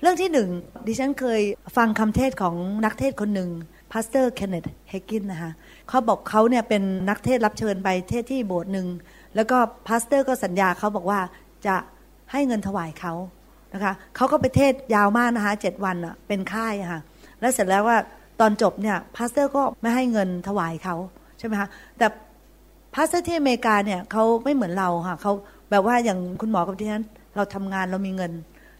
[0.00, 0.48] เรื่องที่หนึ่ง
[0.86, 1.40] ดิฉันเคย
[1.76, 2.54] ฟังคำเทศน์ของ
[2.84, 3.50] นักเทศน์คนหนึ่ง
[3.92, 5.52] pastor Kenneth Hagin นะคะ
[5.88, 8.86] เขาบอกเขาเนี่ยเป็นนักเทศน์รับเชิญไปเทศน์ที่โบสถ์หนึ่ง
[9.34, 11.20] แล้วก็ pastor ก็สัญญาเขาบอกว่า
[11.66, 11.76] จะ
[12.32, 13.14] ให้เงินถวายเขา
[13.74, 17.00] นะคะเขาก็ไปเทศน์ยาวมากนะคะเจ็ดวันอะเป็นค่ายค่ะ
[17.40, 17.96] แล้วเสร็จแล้วว่า
[18.40, 20.96] ตอนจบเนี่ย pastor ก็ไม่ให้เงินถวายเขา
[21.38, 21.68] ใช่ไหมคะ
[21.98, 22.06] แต่
[22.94, 25.32] pastor ที่อเมริกาเนี่ยเขาไม่เหมือนเราค่ะเขา
[25.70, 27.04] แบบว่าอย่างคุณหมอกับที่นั้น
[27.36, 28.32] เราทำงานเรามีเงิน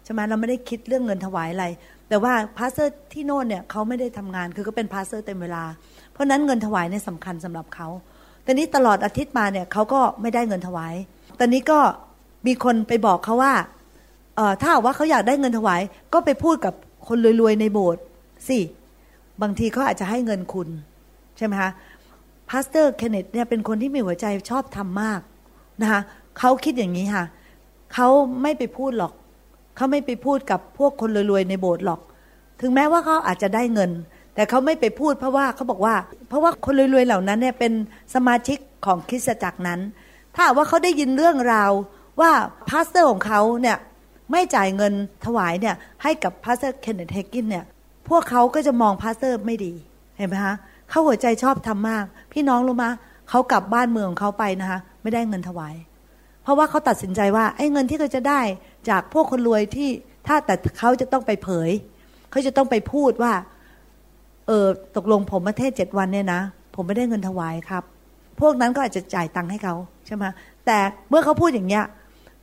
[0.05, 1.67] ใช่ไหมเราไม่ได้คิดเรื่องเงินถวายอะไร
[2.09, 5.64] แต่ว่า pastor ที่โน่นเนี่ยเขาไม่ได้ทำงานคือก็เป็น pastor เต็มเวลา
[6.12, 7.88] เพราะนั้นเงินถวายเนี่ยสำคัญสำหรับเขา
[8.42, 10.94] แต่นี้ตลอดอาทิตย์มาเนี่ยเขาก็ไม่ได้เงินถวาย
[11.38, 11.78] ตอนนี้ก็
[12.46, 13.55] มีคนไปบอกเขาว่า
[14.36, 15.80] เออถ้าว่าเขาอยากได้เงินถวาย
[16.12, 16.74] ก็ไปพูดกับ
[17.09, 18.03] คนรวยๆในโบสถ์
[18.48, 18.59] สิ
[19.42, 20.68] บางทีเขาอาจจะให้เงินคุณ
[21.36, 21.70] ใช่ไหมคะ
[22.51, 25.20] pastor Kenneth เนี่ยเป็นคนที่มีหัวใจชอบธรรมมาก
[25.82, 26.00] นะคะ
[26.38, 27.24] เขาคิดอย่างนี้ค่ะ
[27.94, 28.09] เขา
[28.42, 29.12] ไม่ไปพูดหรอก
[29.77, 32.01] เขาไม่ไปพูดกับพวกคนรวยๆในโบสถ์หรอก
[32.61, 33.91] ถึงแม้ว่าเขาอาจจะได้เงิน
[34.35, 35.95] แต่เขาไม่ไปพูดเพราะว่าเขาบอกว่า
[36.29, 37.73] เพราะว่าคนรวยๆเหล่านั้นเนี่ยเป็น
[38.14, 39.81] สมาชิกของคริสตจักรนั้น
[40.35, 41.70] ถ้าว่าเขาได้ยินเรื่องราว
[42.20, 42.31] ว่า
[42.68, 43.77] pastor ของเขาเนี่ย
[44.31, 44.93] ไม่จ่ายเงิน
[45.25, 47.64] ถวายเนี่ยให้กับ pastor Kenneth Hagin เนี่ย
[48.09, 49.73] พวกเขาก็จะมอง pastor ไม่ดี
[50.16, 50.55] เห็นไหมคะ
[50.89, 52.91] เขาหัวใจชอบธรรมมาก พี่น้องรู้มะ
[53.29, 55.75] เขากลับบ้านเมืองของเขาไปนะคะไม่ได้เงินถวาย
[56.43, 58.41] เพราะว่าเขาตัดสินใจว่าไอ้เงินที่เขาจะได้
[58.89, 59.91] จากพวกคนรวยที่
[60.26, 61.70] ถ้าแต่เขาจะต้องไปเผย
[62.30, 63.33] เขาจะต้องไปพูดว่า
[64.47, 64.66] เออ
[64.97, 66.41] ตกลงผมมาเทศน์เจ็ดวันเนี่ยนะ
[66.74, 67.85] ผมไม่ได้เงินถวายครับ
[68.41, 69.74] พวกนั้นก็อาจจะจ่ายตังค์ให้เขา
[70.07, 70.24] ใช่ไหม
[70.66, 70.78] แต่
[71.09, 71.85] เมื่อเขาพูดอย่างเงี้ย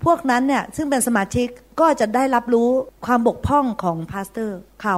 [0.05, 1.47] พวกนั้นเนี่ยซึ่งเป็นสมาชิก
[1.79, 2.69] ก็จะได้รับรู้
[3.05, 4.95] ความบกพร่องของ pastor เขา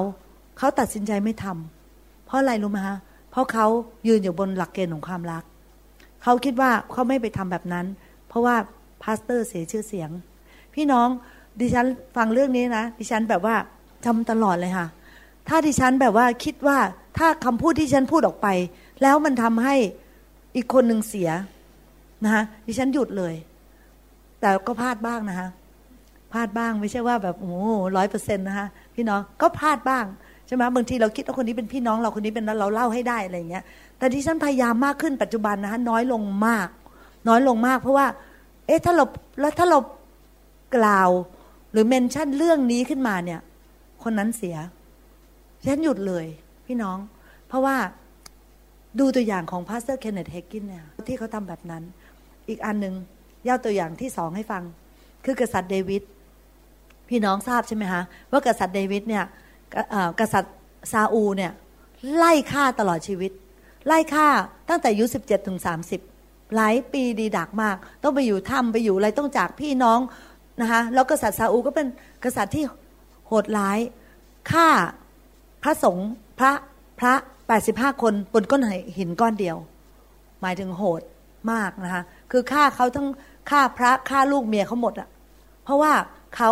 [0.58, 2.98] เขาตัดสินใจไม่ทำเพราะอะไรรู้ไหมฮะ
[3.32, 3.68] เพราะเขา
[4.08, 5.44] ยืนอยู่บนหลักเกณฑ์ของความรัก
[6.24, 7.86] เขาคิดว่าเขาไม่ไปทำแบบนั้น
[8.28, 8.56] เพราะว่า
[9.04, 10.10] pastor เสียชื่อเสียง
[10.74, 11.08] พี่น้อง
[11.60, 11.86] ดิฉัน
[12.16, 13.56] ฟังเรื่องนี้นะ ดิฉันแบบว่า
[14.06, 14.88] จำตลอดเลยค่ะ
[15.48, 16.78] ถ้าดิฉันแบบว่าคิดว่า
[17.18, 18.48] ถ้าคำพูดที่ฉันพูดออกไป
[19.02, 19.76] แล้วมันทำให้
[20.56, 21.30] อีกคนหนึ่งเสีย
[22.24, 23.34] นะคะดิฉันหยุดเลย
[24.42, 25.50] แต่ก็พลาดบ้างนะคะ
[26.34, 27.54] พลาดบ้างไม่ใช่ว่าแบบโอ้
[27.98, 30.06] ร้อยเปอร์เซ็นต์นะคะพี่น้องก็พลาดบ้าง
[30.48, 33.64] ใช่ไหมบางทีเราคิดว่าคนนี้เป็นพี่น้องเราคนนี้เป็นเราเล่าให้ได้อะไรเงี้ย
[33.98, 36.68] แต่ดิฉันพยายามมากขึ้นปัจจุบันนะคะน้อยลงมาก
[37.28, 38.08] น้อยลงมาก เพราะว่า
[38.68, 39.06] เอ๊ะถ้าเรา
[39.40, 39.80] แล้วถ้าเรา
[40.76, 41.10] กล่าว
[41.72, 43.40] หรือเมนชั่นเรื่องนี้ขึ้นมาเนี่ย
[44.04, 44.58] คนนั้นเสีย
[45.68, 46.26] ฉันหยุดเลย
[46.68, 46.98] พี่น้อง
[47.48, 47.78] เพราะว่า
[49.00, 51.84] ดูตัวอย่างของ pastor Kenneth Hagin เนี่ยที่เขาทำแบบนั้น
[52.50, 52.96] อีกอันหนึ่ง
[53.48, 54.64] ยกตัวอย่างที่สองให้ฟัง
[55.26, 56.04] คือกษัตริย์เดวิด
[57.10, 58.02] พี่น้องทราบใช่ไหมคะ
[58.32, 59.24] ว่ากษัตริย์เดวิดเนี่ย
[60.20, 60.54] กษัตริย์
[60.92, 61.52] ซาอูเนี่ย
[62.16, 63.32] ไล่ฆ่าตลอดชีวิต
[63.88, 64.28] ไล่ฆ่า
[64.70, 66.02] ตั้งแต่อายุสิบเจ็ดถึงสามสิบ
[66.56, 70.00] หลายปีดีดักมาก ต้องไปอยู่ถ้ำไปอยู่อะไรต้องจากพี่น้อง
[70.60, 71.88] นะคะแล้วกษัตริย์ซาอูก็เป็น
[72.24, 72.64] กษัตริย์ที่
[73.28, 73.80] โหดร้าย
[74.52, 74.68] ฆ่า
[75.64, 76.52] พระสงฆ์พระ
[77.00, 77.14] พระ
[77.58, 78.66] 85 คนบนก้อน
[78.98, 79.58] หินก้อนเดียว
[80.42, 81.02] หมายถึงโหด
[81.52, 83.08] มากนะคะคือฆ่าเขาทั้ง
[83.50, 85.10] ฆ่าพระฆ่าลูกเมียเขาหมดอะ
[85.64, 85.94] เพราะว่า
[86.36, 86.50] เขา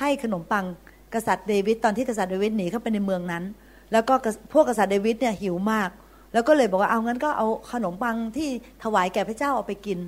[0.00, 0.64] ให้ขนมปัง
[1.14, 3.44] กษัตริย์เดวิดตอนที่กษัตริย์เดวิดหนีเข้าไปในเมืองนั้น
[3.92, 4.14] แล้วก็
[4.52, 5.90] พวกกษัตริย์เดวิดเนี่ยหิวมาก
[6.32, 8.48] แล้วก็เลยบอกว่าเอางั้นก็เอาขนมปังที่
[8.82, 9.98] ถวายแก่พระเจ้าเอาไปกิน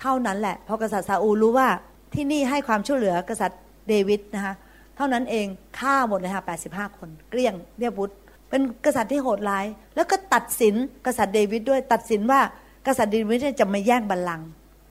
[0.00, 1.68] เท่านั้นแหละพอกษัตริย์ซาอูรู้ว่า
[2.14, 4.54] ที่นี่ให้ความช่วยเหลือกษัตริย์เดวิดนะคะ
[4.96, 5.46] เท่านั้นเอง
[5.78, 8.10] ฆ่าหมดเลยค่ะแปดสิบห้าคน เกลี้ยงเรียบวุธ
[8.50, 10.74] เป็นกษัตริย์ที่โหดร้าย แล้วก็ตัดสิน
[11.06, 12.40] กษัตริย์เดวิดด้วยตัดสินว่า
[12.86, 14.48] กษัตริย์เดวิดจะมาแย่งบัลลังก์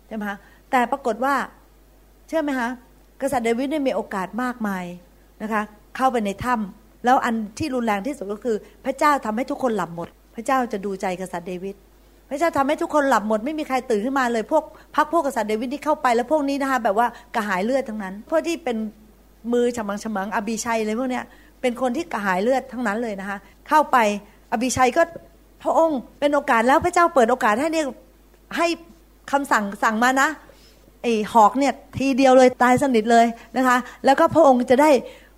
[0.07, 0.37] ใช่ไหมคะ
[0.71, 1.35] แต่ปรากฏว่า
[2.27, 2.69] เชื่อไหมคะ
[3.21, 4.85] กษัตริย์เดวิดได้มีโอกาสมากมาย
[5.41, 5.61] นะคะ
[5.95, 11.75] เข้าไปในถ้ำแล้วอันที่รุนแรงที่สุดก็คือ พระเจ้าทำให้ทุกคนหลับหมด พระเจ้าจะดูใจกษัตริย์เดวิด
[12.33, 14.63] ระเจ้าทำให้ทุกคนหลับหมดไม่มีใครตื่นขึ้นมาเลยพวก
[14.95, 18.77] พักพวกกษัตริย์เดวิดที่เข้าไปแล้วพวกนี้นะคะแบบว่ากระหายเลือดทั้งนั้นพวกที่เป็น
[19.53, 21.23] มือฉมังฉมังอบีชัยอะไรพวกเนี้ย
[21.61, 23.97] เป็นคนที่กระหายเลือดทั้งนั้นเลยนะคะเข้าไป
[24.51, 25.03] อบีชัยก็
[25.63, 27.87] พระองค์เป็นโอกาสแล้วพระเจ้าเปิดโอกาสให้เนี่ย
[28.57, 28.67] ให้
[29.31, 30.29] คำสั่งสั่งมานะ
[31.01, 33.25] ไอ้หอกเนี่ยทีเดียวเลยตายสนิทเลย
[33.57, 34.89] นะคะ แล้วก็พระองค์จะได้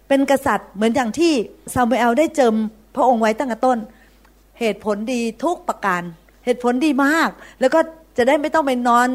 [0.08, 1.32] เป็นกษัตริย์เหมือนอย่างที่
[1.74, 2.56] ซามูเอลได้เจิม
[2.96, 3.78] พระองค์ไว้ตั้งแต่ต้น
[4.60, 6.02] เหตุผลดีทุกประการ
[6.46, 7.30] เหตุผลดีมาก
[7.60, 7.80] แล้วก็
[8.18, 9.10] จะได้ไม่ต้องไปนอน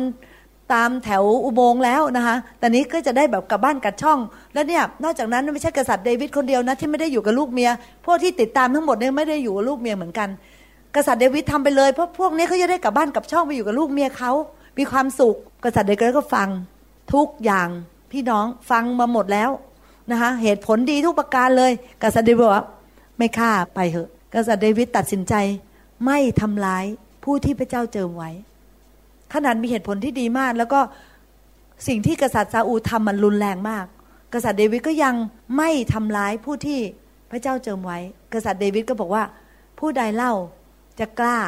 [0.75, 4.19] ตามแถวอุโมงค์แล้วนะคะแต่นี้ก็จะได้แบบกลับบ้านกัดช่อง
[4.55, 7.71] แล้วเนี่ย นอกจากนั้นไม่ใช่กษัตริย์เดวิดคนเดียวนะที่ไม่ได้อยู่กับลูกเมีย
[8.07, 10.29] พวกที่ติดตามทั้งหมดเนี่ยไม่ได้อยู่กับลูกเมียเหมือนกัน
[10.97, 14.33] กษัตริย์เดวิดทำไปเลยเพราะพวกนี้เขาจะได้กลับบ้านกับช่องไปอยู่กับลูกเมียเขา
[14.79, 16.49] มีความสุข กษัตริย์เดวิดก็ฟัง
[17.15, 17.69] ทุกอย่าง
[18.13, 19.51] พี่น้องฟังมาหมดแล้ว
[20.11, 21.73] นะคะเหตุผลดีทุกประการเลย
[22.03, 22.67] กษัตริย์เดวิดบอกว่า
[23.19, 25.35] ไม่ฆ่าไปเถอะ กษัตริย์เดวิดตัดสินใจ
[26.05, 26.85] ไม่ทำร้าย
[27.25, 28.31] ผู้ที่พระเจ้าเจิมไว้
[29.35, 30.81] ขนาดมีเหตุผลที่ดีมาก แล้วก็
[31.89, 33.87] สิ่งที่กษัตริย์ซาอูทำมันรุนแรงมาก
[34.35, 35.15] กษัตริย์เดวิดก็ยัง
[35.57, 36.81] ไม่ทำร้ายผู้ที่
[37.31, 37.99] พระเจ้าเจิมไว้
[38.33, 39.23] กษัตริย์เดวิดก็บอกว่า
[39.79, 40.33] ผู้ใดเล่า
[41.01, 41.39] จะกล้า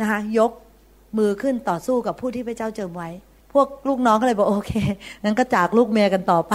[0.00, 0.50] นะคะยก
[1.18, 3.10] มือขึ้นต่อสู้กับผู้ที่พระเจ้าเจิมไว้
[3.52, 4.72] พวกลูกน้องก็เลยบอกโอเค
[5.24, 6.54] นั้นก็จากลูกเมียกันต่อไป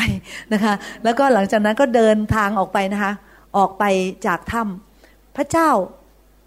[0.53, 0.73] นะคะ
[1.03, 3.11] แล้วก็หลังจากนั้นก็เดินทางออกไปนะคะ
[3.57, 3.83] ออกไป
[4.25, 5.69] จากถ้ำพระเจ้า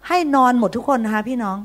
[0.07, 1.57] ให้นอนหมดทุกคนนะคะพี่น้อง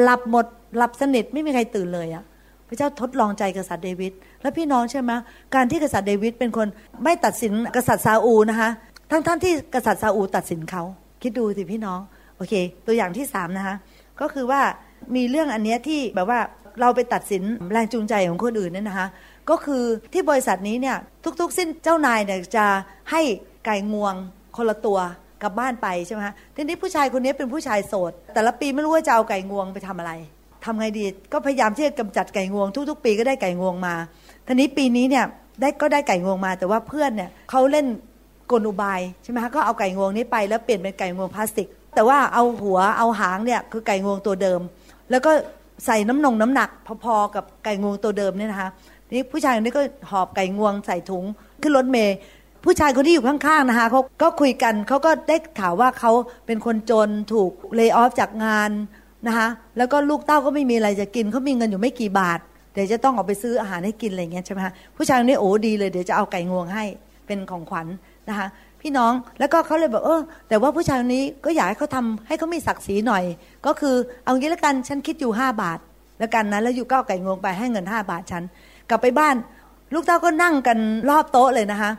[0.00, 0.46] หลับหมด
[0.76, 2.24] หลับสนิทไม่มีใครตื่นเลยอะ
[2.68, 4.12] พระเจ้าทดลองใจกษัตริย์เดวิด
[4.42, 5.10] แล้วพี่น้องใช่ไหม
[5.54, 6.68] การที่กษัตริย์เดวิดเป็นคน
[7.04, 8.70] ไม่ตัดสินกษัตริย์ซาอูนะคะ
[9.10, 10.82] ทั้งๆทที่กษัตริย์ซาอูตัดสินเขา
[11.22, 12.00] คิดดูสิพี่น้อง
[12.36, 12.54] โอเค
[12.86, 13.76] ตัวอย่างที่สามนะคะ
[14.20, 14.62] ก็คือว่า
[15.14, 16.40] มีเรื่องอันเนี้ยที่แบบว่า
[16.80, 19.08] เราไปตัดสินแรงจูงใจของคนอื่นเนี่ยนะคะ
[19.50, 20.96] ก็คือที่บริษัทนี้เนี่ย
[21.40, 22.66] ทุกๆ สิ้นเจ้านายเนี่ยจะ
[23.10, 23.20] ให้
[23.64, 24.14] ไก่งวง
[24.56, 24.98] คนละตัว
[25.42, 30.12] กลับบ้านไปใช่ไหมคะทีนี้ผู้ชายคนนี้เป็นผู้ชายโสด แต่ละปีไม่รู้ว่าจะเอาไก่งวงไปทำอะไร
[30.64, 33.94] ทำไงดีก็พยายามที่จะกำจัดไก่งวง ทุก ๆ ปีก็ได้ไก่งวงมา
[34.46, 35.24] ทีนี้ปีนี้เนี่ย
[35.60, 37.86] ได้ก็ได้ไก่งวงมา แต่ว่าเพื่อนเนี่ยเขาเล่น
[38.50, 44.60] กลอุบายใช่ไหมคะก็เอาไก่งวงนี้ไปแล้วเปลี่ยนเป็นไก่งวงพลาสติก แต่ว่าเอาหัวเอาหางเนี่ยคือไก่งวงตัวเดิม
[45.10, 45.32] แล้วก็
[45.86, 46.68] ใส่น้ำนงน้ำหนัก
[47.04, 48.70] พอๆกับไก่งวงตัวเดิมเนี่ยนะคะ
[49.12, 51.24] นี่ผู้ชายคนนี้ก็หอบไก่งวงใส่ถุง
[51.62, 52.16] ขึ้นรถเมย์
[52.64, 56.12] ผู้ชายคนที่อยู่ข้างๆนะคะเขาก็คุยกันเขาก็ได้ข่าวว่าเขา
[56.46, 58.70] เป็นคนจนถูกเลิกออฟจากงาน
[59.26, 59.48] นะคะ
[59.78, 62.40] แล้วก็ลูกเต้าก็ไม่มีอะไรจะกินเขามีเงินอยู่ไม่กี่บาท
[62.72, 66.84] เดี๋ยวจะต้องออกไปซื้ออาหารให้กินอะไรเงี้ยใช่ไหมคะผู้ชายคนนี้โอ้ดีเลยเดี๋ยวจะเอาไก่งวงให้
[67.26, 67.86] เป็นของขวัญ
[68.28, 68.46] นะคะ
[68.80, 73.24] พี่น้องแล้วก็เขาเลยบอกเออแต่ว่าผู้ชายคนนี้ก็อยากให้เขาทาให้เขามีศักดิ์ศรีหน่อย
[73.66, 73.94] ก็คือ
[74.24, 75.78] เอางี้แล้วกันฉันคิดอยู่ห้าบาท
[76.18, 78.42] แล้วกันนะแล้วอยู่ก็เอาไก่งวงไปให้เงินห้าบาทฉัน
[78.90, 79.34] กลับไปบ้าน
[79.92, 80.78] ลูกเต้าก็นั่งกัน
[81.10, 81.90] รอบโต๊ะเลยนะคะ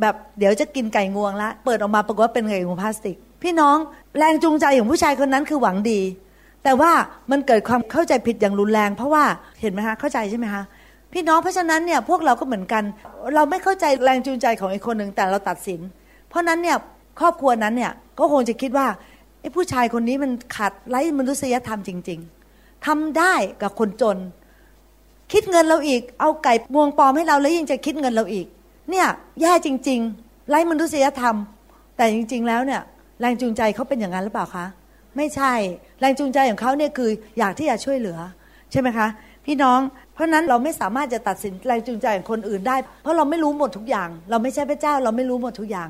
[0.00, 3.76] แบบเดี๋ยวจะกินไก่งวงละเปิดออกมาปรากฏว่าเป็นไก่งวงพลาสติก พี่น้อง
[4.18, 6.00] แรงจูงใจของผู้ชายคนนั้นคือหวังดี
[6.64, 6.92] แต่ว่า
[7.30, 9.24] มันเกิดความเข้าใจผิดอย่างรุนแรง เพราะว่า
[9.60, 10.62] เห็นไหมคะเข้าใจใช่ไหมคะ
[11.12, 12.82] พี่น้องเพราะฉะนั้นเนี่ยพวกเราก็เหมือนกัน
[13.34, 15.80] เราไม่เข้าใจแรงจูงใจของอีกคนหนึ่งแต่เราตัดสิน
[16.28, 16.76] เพราะนั้นเนี่ย
[17.20, 18.86] ครอบครัวนั้นเนี่ยก็คงจะคิดว่า
[19.40, 22.20] ไอ้ผู้ชายคนนี้มันขาดไร้มนุษยธรรมจริง
[22.52, 24.18] ๆทำได้กับคนจน
[25.32, 28.46] คิดเงินเราอีก เอาไก่งวงปลอมให้เราแล้วยังจะคิดเงินเราอีก
[28.90, 29.06] เนี่ย
[29.40, 31.36] แย่จริง ๆ ไร้มนุษยธรรม
[31.96, 32.80] แต่จริง ๆ แล้วเนี่ย
[33.20, 34.66] แรงจูงใจเขาเป็นอย่างนั้นหรือเปล่าคะ
[35.16, 35.52] ไม่ใช่
[36.00, 38.18] แรงจูงใจของเขาเนี่ยคืออยากที่จะช่วยเหลือ
[38.70, 39.06] ใช่ไหมคะ
[39.46, 39.80] พี่น้อง
[40.14, 45.88] เพราะนั้นเราไม่สามารถจะตัดสินแรงจูงใจของคนอื่นได้ เพราะเราไม่รู้หมดทุกอย่าง เราไม่ใช่พระเจ้า เราไม่รู้หมดทุกอย่าง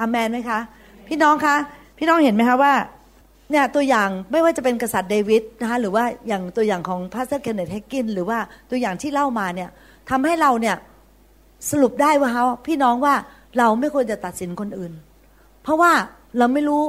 [0.00, 0.58] อามันไหมคะ
[1.08, 1.56] พี่น้องคะ
[1.98, 2.74] พี่น้องเห็นไหมคะว่า
[3.50, 8.38] เนี่ยตัวอย่างไม่ว่าจะเป็นกษัตริย์เดวิดนะคะหรือว่าอย่างตัวอย่างของพระเซอร์เคนเนตเฮกิน หรือว่า
[8.70, 9.70] ตัวอย่างที่เล่ามาเนี่ย
[10.10, 10.76] ทำให้เราเนี่ย
[11.70, 13.14] สรุปได้ว่าเขาพี่น้องว่า
[13.58, 14.92] เราไม่ควรจะตัดสินคนอื่น
[15.62, 15.92] เพราะว่า
[16.38, 16.82] เราไม่รู้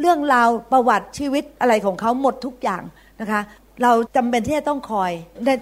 [0.00, 2.82] เรื่องราวประวัติชีวิตอะไรของเขาหมดทุกอย่าง
[3.20, 3.40] นะคะ
[3.82, 5.12] เราจำเป็นที่จะต้องคอย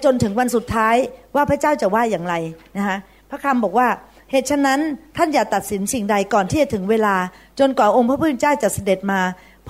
[0.04, 0.94] จนถึงวันสุดท้าย
[1.36, 2.34] ว่าพระเจ้าจะว่าอย่างไร
[2.76, 2.96] นะคะ
[3.30, 3.88] พระคำบอกว่า
[4.30, 4.80] เหตุฉะนั้น
[5.16, 7.16] ท่านอย่าตัดสินสิ่งใดก่อนที่จะถึงเวลา
[7.60, 9.20] จนกว่าองค์พระผู้เป็นเจ้าจะเสด็จมา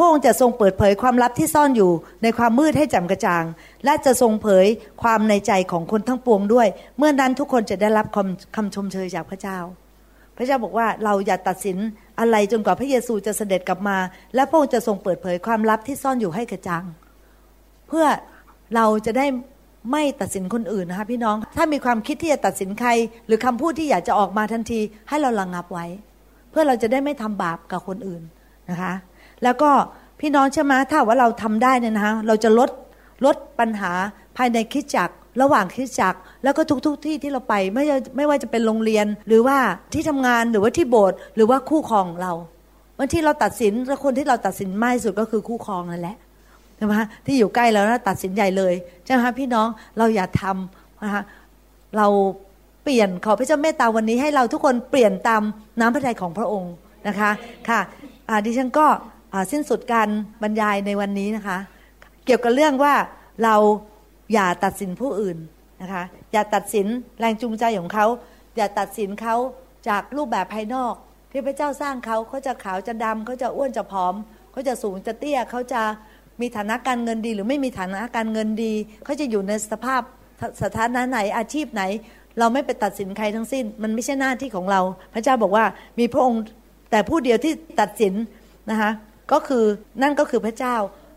[0.02, 1.90] ระองค์จะทรงเปิดเผยความลับที่ซ่อนอยู่
[2.22, 3.44] ในความมืดให้แจ่มกระจ่าง
[3.84, 4.66] และจะทรงเผย
[5.02, 9.58] ความในใจของคนทั้งปวงด้วย เมื่อนั้นทุกคนจะได้รับคำคำชมเชยจากพระเจ้า
[10.36, 11.78] พระเจ้าบอกว่าเราอย่าตัดสิน
[12.20, 13.98] อะไรจนกว่าพระเยซูจะเสด็จกลับมา
[14.34, 16.84] และพระองค์จะทรงเปิดเผยความลับที่ซ่อนอยู่ให้กระจ่าง
[17.88, 18.06] เพื่อ
[18.74, 19.26] เราจะได้
[19.92, 22.90] ไม่ตัดสินคนอื่นนะคะพี่น้อง ถ้ามีความคิดที่จะตัดสินใคร
[23.26, 25.86] หรือคำพูดที่อยากจะออกมาทันที ให้เราระงงับไว้
[26.50, 28.22] เพื่อเราจะได้ไม่ทำบาปกับคนอื่น
[28.70, 28.92] นะคะ
[29.44, 29.70] แล้วก็
[30.20, 32.70] พี่น้องใช่ไหมถ้าว่าเราทำได้เนี่ยนะคะเราจะลด
[33.24, 33.92] ลดปัญหา
[34.36, 37.84] ภายในคิดจักรระหว่างคิดจักรแล้วก็ทุกๆทที่ที่เราไปไม่
[38.16, 39.58] ไม่ว่าจะเป็นโรงเรียนหรือว่า
[39.94, 42.32] ที่ทำงานหรือว่าที่โบสถ์หรือว่าคู่ครองเรา
[42.98, 46.16] บางทีเราตัดสินแล้วคนที่เราตัดสินมากที่สุดก็คือคู่ครองนั่นแหละ
[46.76, 46.94] ใช่ไหม
[47.26, 48.74] ที่อยู่ใกล้แล้วนะตัดสินใหญ่เลย
[49.04, 49.68] ใช่ไหมพี่น้อง
[49.98, 51.22] เราอย่าทำนะคะ
[51.96, 52.06] เรา
[52.82, 55.42] เปลี่ยนขอพระเจ้าเมตตาวันนี้ให้เราทุกคนเปลี่ยนตาม
[55.80, 56.74] น้ำพระทัยของพระองค์
[57.08, 57.30] นะคะ
[57.68, 57.80] ค่ะ
[58.44, 58.86] ดิฉันก็
[59.52, 60.08] สิ้นสุดการ
[60.42, 61.58] บรรยายในวันนี้นะคะ
[62.24, 62.94] เกี่ยวกับเรื่องว่า
[63.44, 63.56] เรา
[64.32, 65.38] อย่าตัดสินผู้อื่น
[65.82, 66.02] นะคะ
[66.32, 66.86] อย่าตัดสิน
[67.20, 68.06] แรงจูงใจของเขา
[68.56, 69.36] อย่าตัดสินเขา
[69.88, 70.94] จากรูปแบบภายนอก
[71.30, 74.14] ที่พระเจ้าสร้างเขาเขาจะขาวจะดำเขาจะอ้วนจะผอม
[74.52, 75.82] เขาจะสูงจะเตี้ยเขาจะ
[76.40, 78.72] มีฐานะการเงินดี หรือไม่มีฐานะการเงินดี
[79.04, 80.02] เขาจะอยู่ในสภาพ
[80.62, 81.82] สถานะไหนอาชีพไหน
[82.38, 84.80] เราไม่ไปตัดสินใครทั้งสิ้น มันไม่ใช่หน้าที่ของเรา
[85.14, 85.64] พระเจ้าบอกว่า
[85.98, 86.42] มีพระองค์
[86.90, 88.14] แต่ผู้เดียวที่ตัดสิน
[88.70, 88.90] นะคะ
[89.32, 89.64] ก็คือ
[90.02, 90.76] นั่นก็คือพระเจ้า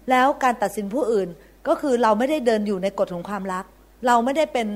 [0.10, 1.30] แล้วการตัดสินผู้อื่น
[1.68, 3.66] ก็คือเราไม่ได้เดินอยู่ในกฎของความรัก
[4.08, 4.68] เราไม่ได้เป็น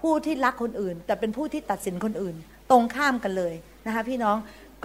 [0.00, 2.34] ผู้ที่รักคนอื่น แต่เป็นผู้ที่ตัดสินคนอื่น
[2.70, 3.54] ตรงข้ามกันเลย
[3.86, 4.36] นะคะพี่น้อง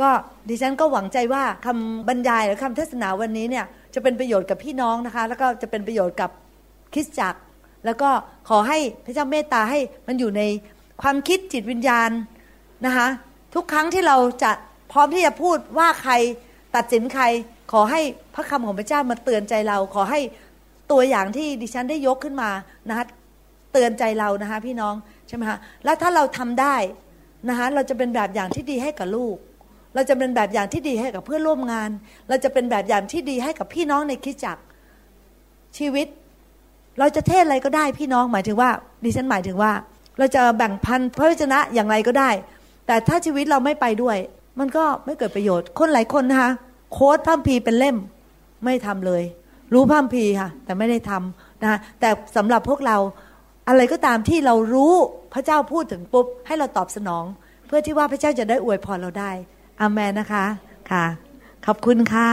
[0.01, 0.09] ก็
[0.49, 6.29] ดิฉันก็หวังใจว่าคำบรรยายหรือคำเทศนาวันนี้เนี่ยจะเป็นประโยชน์กับพี่น้องนะคะ แล้วก็จะเป็นประโยชน์กับ
[6.93, 7.39] คริสจักร
[7.85, 8.09] แล้วก็
[8.49, 10.41] ขอให้พระเจ้าเมตตาให้มันอยู่ใน
[11.01, 12.11] ความคิดจิตวิญญาณ
[12.85, 13.07] นะคะ
[13.55, 14.51] ทุกครั้งที่เราจะ
[14.91, 16.13] พร้อมที่จะพูดว่าใคร
[16.75, 17.25] ตัดสินใคร
[17.73, 18.01] ขอให้
[18.35, 20.19] พระคำของพระเจ้ามาเตือนใจเรา ขอให้
[20.91, 22.49] ตัวอย่างที่ดิฉันได้ยกขึ้นมา
[22.89, 23.05] นะคะ
[23.73, 24.93] เตือนใจเรานะคะพี่น้อง
[25.27, 26.75] ใช่ไหมคะแล้วถ้าเราทำได้
[27.49, 29.35] นะคะเราจะเป็นแบบอย่างที่ดีให้กับลูก
[29.95, 31.89] เราจะเป็นแบบอย่างที่ดีให้กับเพื่อนร่วมงาน
[32.29, 34.57] เราจะเป็นแบบอย่างที่ดีให้กับพี่น้องในคิดจัก
[35.77, 36.07] ชีวิต
[36.99, 38.69] เราจะเทศอะไรก็ได้พี่น้องหมายถึงว่า
[39.03, 39.71] ดิฉันหมายถึงว่า
[40.19, 42.29] เราจะแบ่งพันพระวจนะอย่างไรก็ได้
[42.87, 44.17] แต่ถ้าชีวิตเราไม่ไปด้วย
[44.59, 46.51] มันก็ไม่เกิดประโยชน์คนหลายคนนะคะ
[46.93, 47.97] โค้ดพัมพีเป็นเล่ม
[48.63, 49.23] ไม่ทำเลย
[49.73, 52.97] รู้พัมพีค่ะ แต่ไม่ได้ทำนะคะแต่สำหรับพวกเรา
[53.67, 54.93] อะไรก็ตามที่เรารู้
[55.33, 57.23] พระเจ้าพูดถึงปุ๊บ ให้เราตอบสนอง
[57.67, 59.31] เพื่อที่ว่าพระเจ้าจะได้อวยพรเราได้
[59.81, 60.45] อาเมนนะคะ
[60.91, 61.05] ค่ะ
[61.65, 62.29] ขอบคุณค่ะ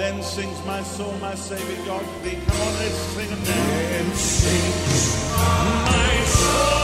[0.00, 2.38] Then sings my soul, my Savior God to thee.
[2.46, 3.66] Come on, let's sing them now.
[3.92, 5.06] Then sings
[5.38, 6.83] my soul,